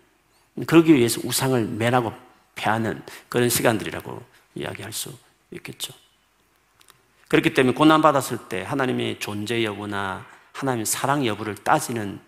그러기 0.67 0.95
위해서 0.95 1.21
우상을 1.25 1.65
매라고 1.65 2.13
패하는 2.61 3.03
그런 3.29 3.49
시간들이라고 3.49 4.23
이야기할 4.55 4.93
수 4.93 5.13
있겠죠. 5.51 5.95
그렇기 7.29 7.55
때문에 7.55 7.75
고난받았을 7.75 8.49
때 8.49 8.63
하나님의 8.63 9.19
존재 9.19 9.65
여부나 9.65 10.27
하나님의 10.53 10.85
사랑 10.85 11.25
여부를 11.25 11.55
따지는 11.55 12.21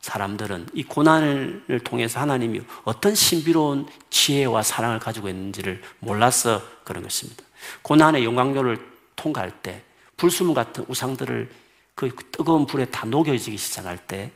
사람들은 0.00 0.70
이 0.72 0.82
고난을 0.82 1.80
통해서 1.84 2.18
하나님이 2.18 2.62
어떤 2.82 3.14
신비로운 3.14 3.86
지혜와 4.10 4.62
사랑을 4.62 4.98
가지고 4.98 5.28
있는지를 5.28 5.80
몰라서 6.00 6.60
그런 6.82 7.04
것입니다. 7.04 7.44
고난의 7.82 8.24
영광로를 8.24 8.84
통과할 9.14 9.52
때 9.62 9.84
불수문 10.16 10.54
같은 10.54 10.84
우상들을 10.88 11.48
그 11.94 12.10
뜨거운 12.32 12.66
불에 12.66 12.86
다 12.86 13.06
녹여지기 13.06 13.56
시작할 13.56 13.98
때 13.98 14.32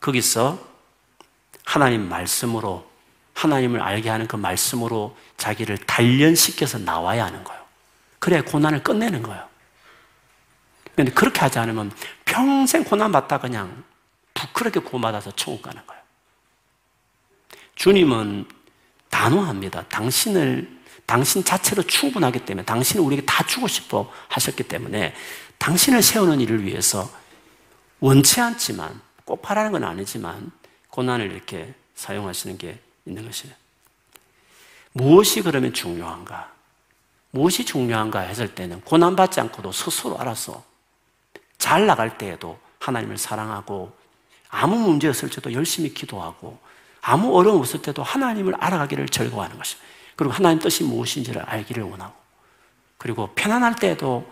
거기서 0.00 0.58
하나님 1.64 2.08
말씀으로 2.08 2.89
하나님을 3.40 3.80
알게 3.80 4.10
하는 4.10 4.26
그 4.26 4.36
말씀으로 4.36 5.16
자기를 5.38 5.78
단련시켜서 5.78 6.76
나와야 6.78 7.24
하는 7.24 7.42
거예요. 7.42 7.60
그래야 8.18 8.42
고난을 8.42 8.82
끝내는 8.82 9.22
거예요. 9.22 9.48
그런데 10.92 11.12
그렇게 11.12 11.40
하지 11.40 11.58
않으면 11.58 11.90
평생 12.26 12.84
고난 12.84 13.10
받다 13.10 13.38
그냥 13.38 13.82
부끄럽게 14.34 14.80
고받아서 14.80 15.32
천국 15.36 15.62
가는 15.62 15.80
거예요. 15.86 16.02
주님은 17.76 18.46
단호합니다. 19.08 19.88
당신을 19.88 20.80
당신 21.06 21.42
자체로 21.42 21.82
충분하기 21.82 22.44
때문에 22.44 22.66
당신은 22.66 23.02
우리에게 23.02 23.24
다 23.24 23.44
주고 23.46 23.68
싶어 23.68 24.12
하셨기 24.28 24.64
때문에 24.64 25.14
당신을 25.56 26.02
세우는 26.02 26.42
일을 26.42 26.64
위해서 26.64 27.10
원치 28.00 28.38
않지만 28.42 29.00
꼭 29.24 29.40
바라는 29.40 29.72
건 29.72 29.84
아니지만 29.84 30.52
고난을 30.90 31.32
이렇게 31.32 31.72
사용하시는 31.94 32.58
게 32.58 32.78
있는 33.06 33.24
것이에요. 33.24 33.54
무엇이 34.92 35.42
그러면 35.42 35.72
중요한가? 35.72 36.52
무엇이 37.30 37.64
중요한가 37.64 38.20
했을 38.20 38.54
때는 38.54 38.80
고난받지 38.82 39.40
않고도 39.40 39.72
스스로 39.72 40.18
알아서 40.18 40.64
잘 41.58 41.86
나갈 41.86 42.18
때에도 42.18 42.58
하나님을 42.80 43.18
사랑하고 43.18 43.96
아무 44.48 44.76
문제 44.76 45.08
없을 45.08 45.30
때도 45.30 45.52
열심히 45.52 45.94
기도하고 45.94 46.58
아무 47.02 47.36
어려움 47.36 47.60
없을 47.60 47.80
때도 47.82 48.02
하나님을 48.02 48.54
알아가기를 48.56 49.08
즐거워하는 49.08 49.56
것입니다. 49.56 49.88
그리고 50.16 50.32
하나님 50.34 50.58
뜻이 50.58 50.84
무엇인지를 50.84 51.42
알기를 51.42 51.84
원하고 51.84 52.14
그리고 52.98 53.28
편안할 53.34 53.76
때도 53.76 54.30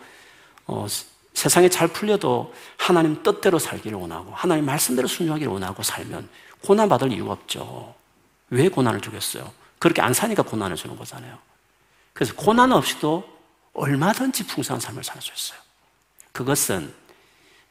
어, 0.67 0.87
세상에 1.33 1.69
잘 1.69 1.89
풀려도 1.89 2.53
하나님 2.77 3.23
뜻대로 3.23 3.59
살기를 3.59 3.97
원하고 3.97 4.33
하나님 4.35 4.67
말씀대로 4.67 5.07
순종하기를 5.07 5.53
원하고 5.53 5.83
살면 5.83 6.29
고난 6.63 6.89
받을 6.89 7.13
이유가 7.13 7.33
없죠. 7.33 7.95
왜 8.51 8.69
고난을 8.69 9.01
주겠어요? 9.01 9.53
그렇게 9.79 10.03
안 10.03 10.13
사니까 10.13 10.43
고난을 10.43 10.77
주는 10.77 10.97
거잖아요. 10.97 11.39
그래서 12.13 12.35
고난 12.35 12.73
없이도 12.73 13.39
얼마든지 13.75 14.47
풍성한 14.47 14.81
삶을 14.81 15.05
살 15.05 15.23
수 15.23 15.33
있어요. 15.33 15.59
그것은 16.33 16.93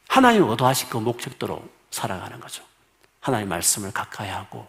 하나님 0.08 0.48
의도하신 0.48 0.88
그 0.88 0.96
목적대로 0.98 1.68
살아가는 1.90 2.38
거죠. 2.40 2.64
하나님 3.20 3.48
말씀을 3.48 3.92
가까이 3.92 4.28
하고 4.28 4.66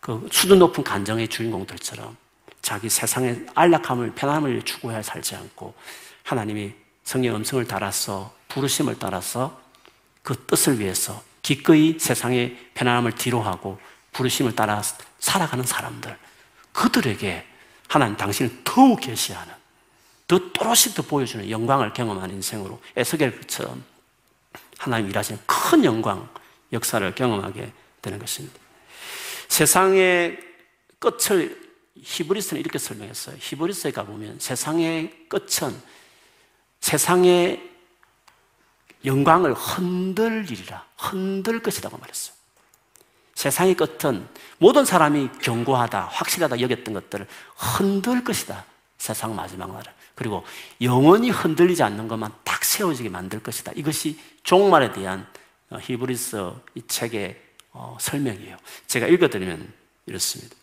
그 0.00 0.26
수준 0.30 0.58
높은 0.58 0.84
간정의 0.84 1.28
주인공들처럼 1.28 2.16
자기 2.62 2.88
세상의 2.88 3.46
안락함을 3.54 4.14
편함을 4.14 4.62
추구해 4.62 5.02
살지 5.02 5.36
않고 5.36 5.74
하나님이 6.22 6.72
성의 7.04 7.30
음성을 7.34 7.66
따라서 7.66 8.34
부르심을 8.48 8.98
따라서 8.98 9.60
그 10.22 10.46
뜻을 10.46 10.78
위해서 10.80 11.22
기꺼이 11.42 11.98
세상의 11.98 12.70
편안함을 12.74 13.12
뒤로하고 13.12 13.78
부르심을 14.16 14.56
따라 14.56 14.82
살아가는 15.18 15.64
사람들 15.64 16.16
그들에게 16.72 17.46
하나님 17.88 18.16
당신을 18.16 18.62
더욱 18.64 19.00
계시하는 19.00 19.54
더 20.26 20.38
또렷이 20.52 20.94
더 20.94 21.02
보여주는 21.02 21.48
영광을 21.50 21.92
경험한 21.92 22.30
인생으로 22.30 22.80
에스겔처럼 22.96 23.84
하나님 24.78 25.08
일하시는 25.08 25.40
큰 25.46 25.84
영광, 25.84 26.28
역사를 26.72 27.14
경험하게 27.14 27.72
되는 28.02 28.18
것입니다. 28.18 28.58
세상의 29.48 30.38
끝을 30.98 31.66
히브리스는 31.98 32.60
이렇게 32.60 32.78
설명했어요. 32.78 33.36
히브리스에 33.38 33.92
가보면 33.92 34.38
세상의 34.40 35.28
끝은 35.28 35.80
세상의 36.80 37.70
영광을 39.04 39.54
흔들리리라. 39.54 40.84
흔들 40.96 41.62
것이라고 41.62 41.96
말했어요. 41.96 42.35
세상의 43.36 43.74
끝은 43.74 44.26
모든 44.58 44.84
사람이 44.84 45.28
견고하다, 45.42 46.08
확실하다 46.10 46.60
여겼던 46.60 46.94
것들을 46.94 47.26
흔들 47.54 48.24
것이다. 48.24 48.64
세상 48.98 49.36
마지막 49.36 49.70
날을. 49.70 49.92
그리고 50.14 50.42
영원히 50.80 51.28
흔들리지 51.28 51.82
않는 51.82 52.08
것만 52.08 52.32
딱 52.42 52.64
세워지게 52.64 53.10
만들 53.10 53.42
것이다. 53.42 53.72
이것이 53.76 54.18
종말에 54.42 54.92
대한 54.92 55.26
어, 55.68 55.78
히브리스 55.80 56.50
이 56.76 56.82
책의 56.88 57.38
어, 57.72 57.98
설명이에요. 58.00 58.56
제가 58.86 59.06
읽어드리면 59.06 59.70
이렇습니다. 60.06 60.56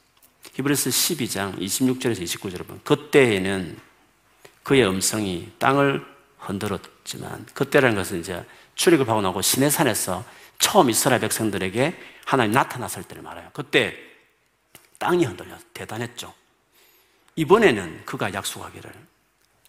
히브리스 0.53 0.89
12장 0.89 1.59
26절에서 1.59 2.23
29절을 2.23 2.65
보면 2.65 2.81
그때에는 2.83 3.77
그의 4.63 4.87
음성이 4.87 5.51
땅을 5.59 6.03
흔들었지만 6.39 7.45
그때라는 7.53 7.95
것은 7.95 8.19
이제 8.19 8.43
출애굽하고 8.73 9.21
나고 9.21 9.43
시내산에서 9.43 10.25
처음 10.63 10.89
이스라엘 10.89 11.19
백성들에게 11.19 11.99
하나님 12.25 12.53
나타났을 12.53 13.03
때를 13.03 13.21
말해요. 13.21 13.49
그때 13.51 13.97
땅이 14.97 15.25
흔들려 15.25 15.57
대단했죠. 15.73 16.33
이번에는 17.35 18.05
그가 18.05 18.33
약속하기를 18.33 18.89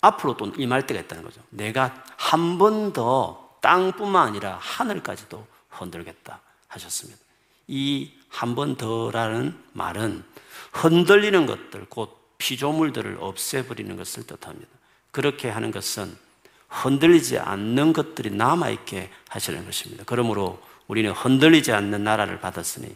앞으로 0.02 0.36
또 0.36 0.52
임할 0.56 0.86
때가 0.86 1.00
있다는 1.00 1.24
거죠. 1.24 1.40
내가 1.50 2.04
한 2.16 2.58
번 2.58 2.92
더 2.92 3.58
땅뿐만 3.60 4.28
아니라 4.28 4.58
하늘까지도 4.60 5.44
흔들겠다 5.70 6.40
하셨습니다. 6.68 7.20
이 7.66 8.12
한 8.30 8.54
번 8.54 8.76
더라는 8.76 9.58
말은 9.72 10.22
흔들리는 10.72 11.46
것들, 11.46 11.86
곧 11.88 12.16
피조물들을 12.38 13.16
없애버리는 13.20 13.96
것을 13.96 14.26
뜻합니다. 14.26 14.70
그렇게 15.10 15.48
하는 15.48 15.70
것은 15.72 16.16
흔들리지 16.68 17.38
않는 17.38 17.92
것들이 17.92 18.30
남아있게 18.30 19.10
하시는 19.28 19.64
것입니다. 19.64 20.04
그러므로 20.06 20.60
우리는 20.86 21.10
흔들리지 21.10 21.72
않는 21.72 22.04
나라를 22.04 22.40
받았으니 22.40 22.94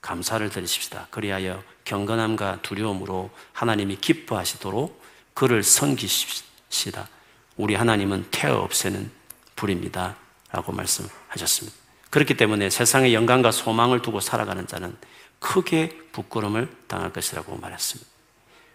감사를 0.00 0.48
드리십시다. 0.50 1.06
그리하여 1.10 1.62
경건함과 1.84 2.62
두려움으로 2.62 3.30
하나님이 3.52 3.96
기뻐하시도록 3.96 5.00
그를 5.34 5.62
섬기십시다. 5.62 7.08
우리 7.56 7.74
하나님은 7.74 8.26
태어 8.30 8.58
없애는 8.58 9.10
불입니다. 9.56 10.16
라고 10.50 10.72
말씀하셨습니다. 10.72 11.76
그렇기 12.10 12.36
때문에 12.36 12.68
세상의 12.68 13.14
영광과 13.14 13.52
소망을 13.52 14.02
두고 14.02 14.20
살아가는 14.20 14.66
자는 14.66 14.94
크게 15.38 15.98
부끄러움을 16.12 16.68
당할 16.86 17.12
것이라고 17.12 17.56
말했습니다. 17.56 18.10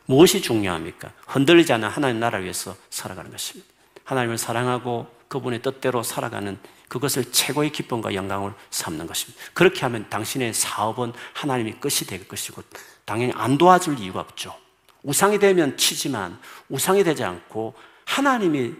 무엇이 0.06 0.42
중요합니까? 0.42 1.12
흔들리지 1.28 1.72
않는 1.74 1.90
하나님 1.90 2.20
나라를 2.20 2.46
위해서 2.46 2.76
살아가는 2.90 3.30
것입니다. 3.30 3.70
하나님을 4.06 4.38
사랑하고 4.38 5.08
그분의 5.28 5.62
뜻대로 5.62 6.02
살아가는 6.02 6.58
그것을 6.88 7.32
최고의 7.32 7.72
기쁨과 7.72 8.14
영광을 8.14 8.54
삼는 8.70 9.08
것입니다. 9.08 9.44
그렇게 9.54 9.82
하면 9.82 10.10
당신의 10.10 10.54
사업은 10.54 11.14
하나님이 11.34 11.74
끝이 11.74 12.08
될 12.08 12.28
것이고 12.28 12.64
당연히 13.06 13.34
안 13.36 13.58
도와줄 13.58 14.00
이유가 14.00 14.22
없죠. 14.22 14.56
우상이 15.04 15.40
되면 15.40 15.78
치지만 15.78 16.40
우상이 16.70 17.04
되지 17.04 17.24
않고 17.24 17.76
하나님이 18.06 18.74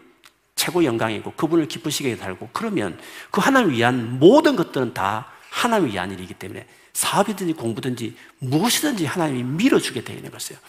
최고 0.56 0.84
영광이고 0.84 1.34
그분을 1.34 1.68
기쁘시게 1.68 2.18
달고 2.18 2.50
그러면 2.52 3.00
그 3.32 3.42
하나님 3.42 3.72
위한 3.72 4.20
모든 4.20 4.56
것들은 4.56 4.94
다 4.94 5.32
하나님 5.50 5.90
위한 5.90 6.12
일이기 6.12 6.34
때문에 6.34 6.68
사업이든지 6.94 7.54
공부든지 7.54 8.18
무엇이든지 8.40 9.06
하나님이 9.06 9.44
밀어주게 9.44 10.04
되어 10.04 10.16
있는 10.16 10.32
것이에요. 10.32 10.60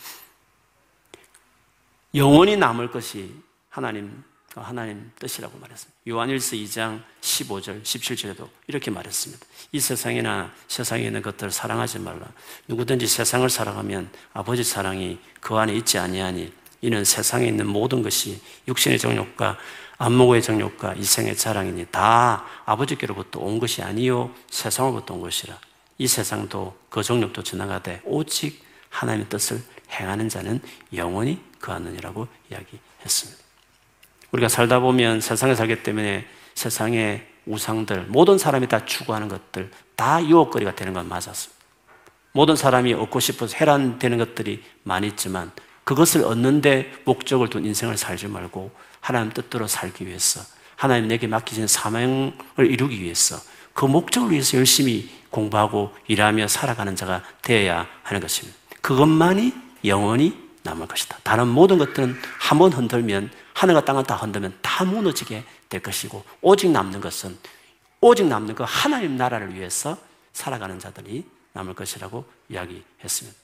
영원히 2.15 2.57
남을 2.57 2.91
것이 2.91 3.35
하나님, 3.71 4.23
하나님 4.55 5.11
뜻이라고 5.19 5.59
말했습니다. 5.59 5.98
요한일서 6.09 6.57
2장 6.57 7.03
15절, 7.21 7.83
17절에도 7.83 8.49
이렇게 8.67 8.91
말했습니다. 8.91 9.45
이 9.73 9.81
세상이나 9.81 10.51
세상에 10.67 11.05
있는 11.05 11.21
것들을 11.21 11.51
사랑하지 11.51 11.99
말라. 11.99 12.27
누구든지 12.67 13.07
세상을 13.07 13.49
사랑하면 13.51 14.11
아버지 14.33 14.65
사랑이 14.65 15.19
그 15.41 15.55
안에 15.57 15.75
있지 15.75 15.99
아니하니 15.99 16.51
이는 16.81 17.05
세상에 17.05 17.47
있는 17.47 17.67
모든 17.67 18.03
것이 18.03 18.41
육신의 18.67 18.99
정욕과 18.99 19.59
안목의 19.99 20.43
정욕과 20.43 20.95
이생의 20.95 21.37
자랑이니 21.37 21.87
다 21.91 22.47
아버지께로부터 22.65 23.41
온 23.41 23.59
것이 23.59 23.83
아니요 23.83 24.33
세상으로부터 24.49 25.15
온 25.15 25.21
것이라. 25.21 25.59
이 25.99 26.07
세상도 26.07 26.79
그 26.89 27.03
정욕도 27.03 27.43
지나가되 27.43 28.01
오직 28.05 28.65
하나님의 28.89 29.29
뜻을 29.29 29.61
행하는 29.91 30.29
자는 30.29 30.61
영원히 30.95 31.43
그하느니라고 31.59 32.29
이야기했습니다. 32.51 33.48
우리가 34.33 34.49
살다 34.49 34.81
보면 34.81 35.21
세상에 35.21 35.55
살기 35.55 35.83
때문에 35.83 36.27
세상의 36.55 37.27
우상들, 37.47 38.07
모든 38.09 38.37
사람이 38.37 38.69
다 38.69 38.85
추구하는 38.85 39.29
것들, 39.29 39.71
다 39.97 40.23
유혹거리가 40.25 40.75
되는 40.75 40.93
건 40.93 41.09
맞았습니다. 41.09 41.57
모든 42.33 42.57
사람이 42.57 42.93
얻고 42.95 43.21
싶어서 43.21 43.57
해란되는 43.57 44.19
것들이 44.19 44.63
많이 44.83 45.07
있지만 45.09 45.51
그것을 45.85 46.25
얻는데 46.25 46.93
목적을 47.05 47.49
둔 47.49 47.65
인생을 47.65 47.97
살지 47.97 48.29
말고 48.29 48.71
하나님 49.01 49.33
뜻대로 49.33 49.67
살기 49.67 50.07
위해서 50.07 50.41
하나님 50.77 51.09
내게 51.09 51.27
맡기신 51.27 51.67
사명을 51.67 52.33
이루기 52.59 53.01
위해서 53.03 53.37
그 53.73 53.87
목적을 53.87 54.33
위해서 54.33 54.59
열심히 54.59 55.09
공부하고 55.31 55.93
일하며 56.07 56.49
살아가는 56.49 56.95
자가 56.95 57.23
되어야 57.43 57.87
하는 58.03 58.21
것입니다. 58.21 58.59
그것만이 58.83 59.55
영원히 59.87 60.37
남을 60.65 60.87
것이다. 60.87 61.19
다른 61.23 61.49
모든 61.49 61.79
것들은 61.79 62.17
한 62.39 62.59
번 62.59 62.73
흔들면 62.73 63.31
하늘과 63.59 63.85
땅을 63.85 64.05
다 64.05 64.15
흔들면 64.15 64.57
다 64.63 64.85
무너지게 64.85 65.43
될 65.69 65.83
것이고 65.83 66.25
오직 66.43 66.71
남는 66.71 67.01
것은 67.01 67.37
오직 68.01 68.27
남는 68.27 68.55
그 68.55 68.65
하나님 68.65 69.17
나라를 69.17 69.53
위해서 69.55 69.99
살아가는 70.33 70.79
자들이 70.79 71.27
남을 71.55 71.75
것이라고 71.75 72.25
이야기했습니다. 72.51 73.37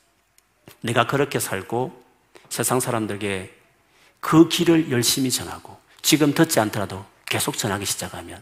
내가 0.82 1.08
그렇게 1.08 1.40
살고 1.40 2.00
세상 2.48 2.78
사람들에게 2.78 3.52
그 4.20 4.48
길을 4.48 4.92
열심히 4.92 5.32
전하고 5.32 5.76
지금 6.00 6.32
듣지 6.32 6.60
않더라도 6.60 7.04
계속 7.26 7.58
전하기 7.58 7.84
시작하면 7.84 8.40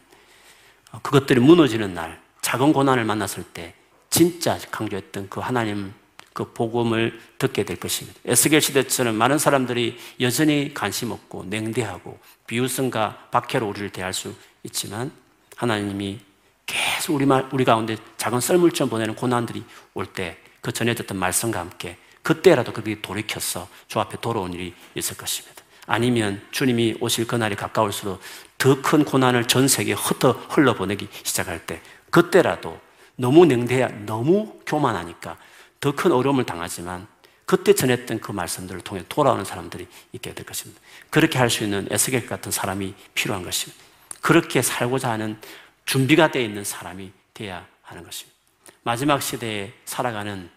그것들이 1.00 1.40
무너지는 1.40 1.94
날 1.94 2.20
작은 2.42 2.74
고난을 2.74 3.06
만났을 3.06 3.44
때 3.44 3.74
진짜 4.10 4.58
강조했던 4.70 5.30
그 5.30 5.40
하나님 5.40 5.94
그 6.32 6.52
복음을 6.52 7.20
듣게 7.38 7.64
될 7.64 7.76
것입니다. 7.76 8.18
에스겔 8.24 8.60
시대처럼 8.60 9.14
많은 9.14 9.38
사람들이 9.38 9.98
여전히 10.20 10.72
관심 10.74 11.10
없고 11.10 11.44
냉대하고 11.48 12.18
비웃음과 12.46 13.28
박해로 13.30 13.68
우리를 13.68 13.90
대할 13.90 14.12
수 14.14 14.34
있지만 14.64 15.10
하나님이 15.56 16.20
계속 16.66 17.14
우리 17.14 17.26
말, 17.26 17.48
우리 17.52 17.64
가운데 17.64 17.96
작은 18.16 18.40
썰물처럼 18.40 18.88
보내는 18.90 19.14
고난들이 19.16 19.64
올 19.94 20.06
때 20.06 20.36
그 20.62 20.70
전에 20.72 20.94
듣던 20.94 21.18
말씀과 21.18 21.58
함께 21.58 21.96
그때라도 22.22 22.72
그들이 22.72 23.02
돌이켜서 23.02 23.68
주 23.88 23.98
앞에 23.98 24.18
돌아온 24.20 24.52
일이 24.54 24.72
있을 24.94 25.16
것입니다. 25.16 25.62
아니면 25.86 26.40
주님이 26.52 26.96
오실 27.00 27.26
그날이 27.26 27.56
가까울수록 27.56 28.20
더 28.58 28.80
큰 28.80 29.04
고난을 29.04 29.48
전 29.48 29.66
세계에 29.66 29.94
흩어 29.94 30.30
흘러보내기 30.50 31.08
시작할 31.24 31.66
때 31.66 31.82
그때라도 32.10 32.78
너무 33.16 33.44
냉대야 33.44 33.88
너무 34.06 34.60
교만하니까 34.64 35.36
더 35.82 35.90
큰 35.92 36.12
어려움을 36.12 36.46
당하지만 36.46 37.08
그때 37.44 37.74
전했던 37.74 38.20
그 38.20 38.30
말씀들을 38.30 38.82
통해 38.82 39.04
돌아오는 39.08 39.44
사람들이 39.44 39.88
있게 40.12 40.32
될 40.32 40.46
것입니다. 40.46 40.80
그렇게 41.10 41.38
할 41.38 41.50
수 41.50 41.64
있는 41.64 41.88
에스겔 41.90 42.26
같은 42.26 42.52
사람이 42.52 42.94
필요한 43.14 43.42
것입니다. 43.42 43.82
그렇게 44.20 44.62
살고자 44.62 45.10
하는 45.10 45.38
준비가 45.84 46.30
되어 46.30 46.42
있는 46.42 46.62
사람이 46.62 47.12
되어야 47.34 47.66
하는 47.82 48.04
것입니다. 48.04 48.38
마지막 48.84 49.20
시대에 49.20 49.72
살아가는 49.84 50.48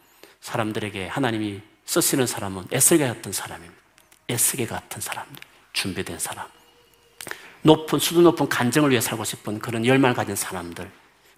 사람들에게 0.42 1.08
하나님이 1.08 1.62
쓰시는 1.86 2.28
사람은 2.28 2.66
에스겔 2.72 3.08
같은 3.08 3.32
사람입니다. 3.32 3.82
에스겔 4.30 4.68
같은 4.68 5.02
사람들, 5.02 5.44
준비된 5.74 6.20
사람. 6.20 6.48
높은, 7.64 7.98
수준 7.98 8.24
높은 8.24 8.48
간증을 8.48 8.92
위해 8.92 9.02
살고 9.02 9.24
싶은 9.24 9.58
그런 9.58 9.86
열망을 9.86 10.16
가진 10.16 10.36
사람들. 10.36 10.90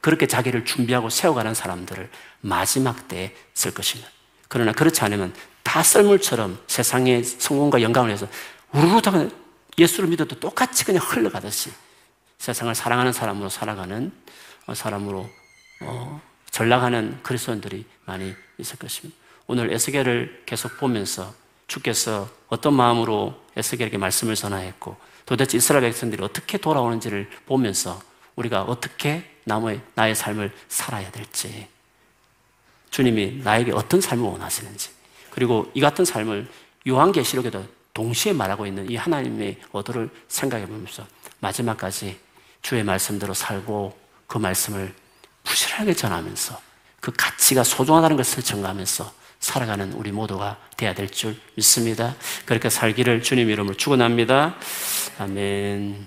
그렇게 0.01 0.27
자기를 0.27 0.65
준비하고 0.65 1.09
세워가는 1.09 1.53
사람들을 1.53 2.09
마지막 2.41 3.07
때에 3.07 3.35
쓸 3.53 3.73
것입니다. 3.73 4.09
그러나 4.47 4.71
그렇지 4.71 5.03
않으면 5.03 5.33
다 5.63 5.83
썰물처럼 5.83 6.59
세상의 6.67 7.23
성공과 7.23 7.81
영광을 7.81 8.09
위해서 8.09 8.27
우르르 8.71 9.01
다 9.01 9.11
예수를 9.77 10.09
믿어도 10.09 10.39
똑같이 10.39 10.85
그냥 10.85 11.03
흘러가듯이 11.03 11.71
세상을 12.37 12.73
사랑하는 12.73 13.11
사람으로 13.13 13.49
살아가는 13.49 14.11
어, 14.67 14.73
사람으로 14.73 15.29
어, 15.81 16.21
전락하는 16.51 17.19
그리스도인들이 17.23 17.85
많이 18.05 18.33
있을 18.57 18.77
것입니다. 18.77 19.17
오늘 19.47 19.71
에스겔을 19.71 20.43
계속 20.45 20.77
보면서 20.77 21.33
주께서 21.67 22.29
어떤 22.47 22.73
마음으로 22.73 23.35
에스겔에게 23.55 23.97
말씀을 23.97 24.35
전하였고 24.35 24.97
도대체 25.25 25.57
이스라엘 25.57 25.83
백성들이 25.83 26.23
어떻게 26.23 26.57
돌아오는지를 26.57 27.29
보면서 27.45 28.01
우리가 28.35 28.63
어떻게 28.63 29.36
나의, 29.47 29.81
나의 29.95 30.13
삶을 30.13 30.51
살아야 30.67 31.09
될지, 31.09 31.67
주님이 32.89 33.41
나에게 33.43 33.71
어떤 33.71 34.01
삶을 34.01 34.23
원하시는지, 34.23 34.89
그리고 35.31 35.71
이 35.73 35.79
같은 35.79 36.03
삶을 36.03 36.47
요한계시록에도 36.87 37.65
동시에 37.93 38.33
말하고 38.33 38.65
있는 38.67 38.89
이 38.89 38.95
하나님의 38.95 39.57
어도를 39.71 40.09
생각해 40.27 40.67
보면서 40.67 41.05
마지막까지 41.39 42.19
주의 42.61 42.83
말씀대로 42.83 43.33
살고 43.33 43.97
그 44.27 44.37
말씀을 44.37 44.93
부실하게 45.43 45.93
전하면서 45.93 46.59
그 46.99 47.11
가치가 47.15 47.63
소중하다는 47.63 48.17
것을 48.17 48.43
증가하면서 48.43 49.11
살아가는 49.39 49.93
우리 49.93 50.11
모두가 50.11 50.57
되어야 50.75 50.93
될 50.93 51.09
줄 51.09 51.39
믿습니다. 51.55 52.15
그렇게 52.45 52.69
살기를 52.69 53.23
주님 53.23 53.49
이름으로 53.49 53.77
축원합니다. 53.77 54.55
아멘. 55.19 55.95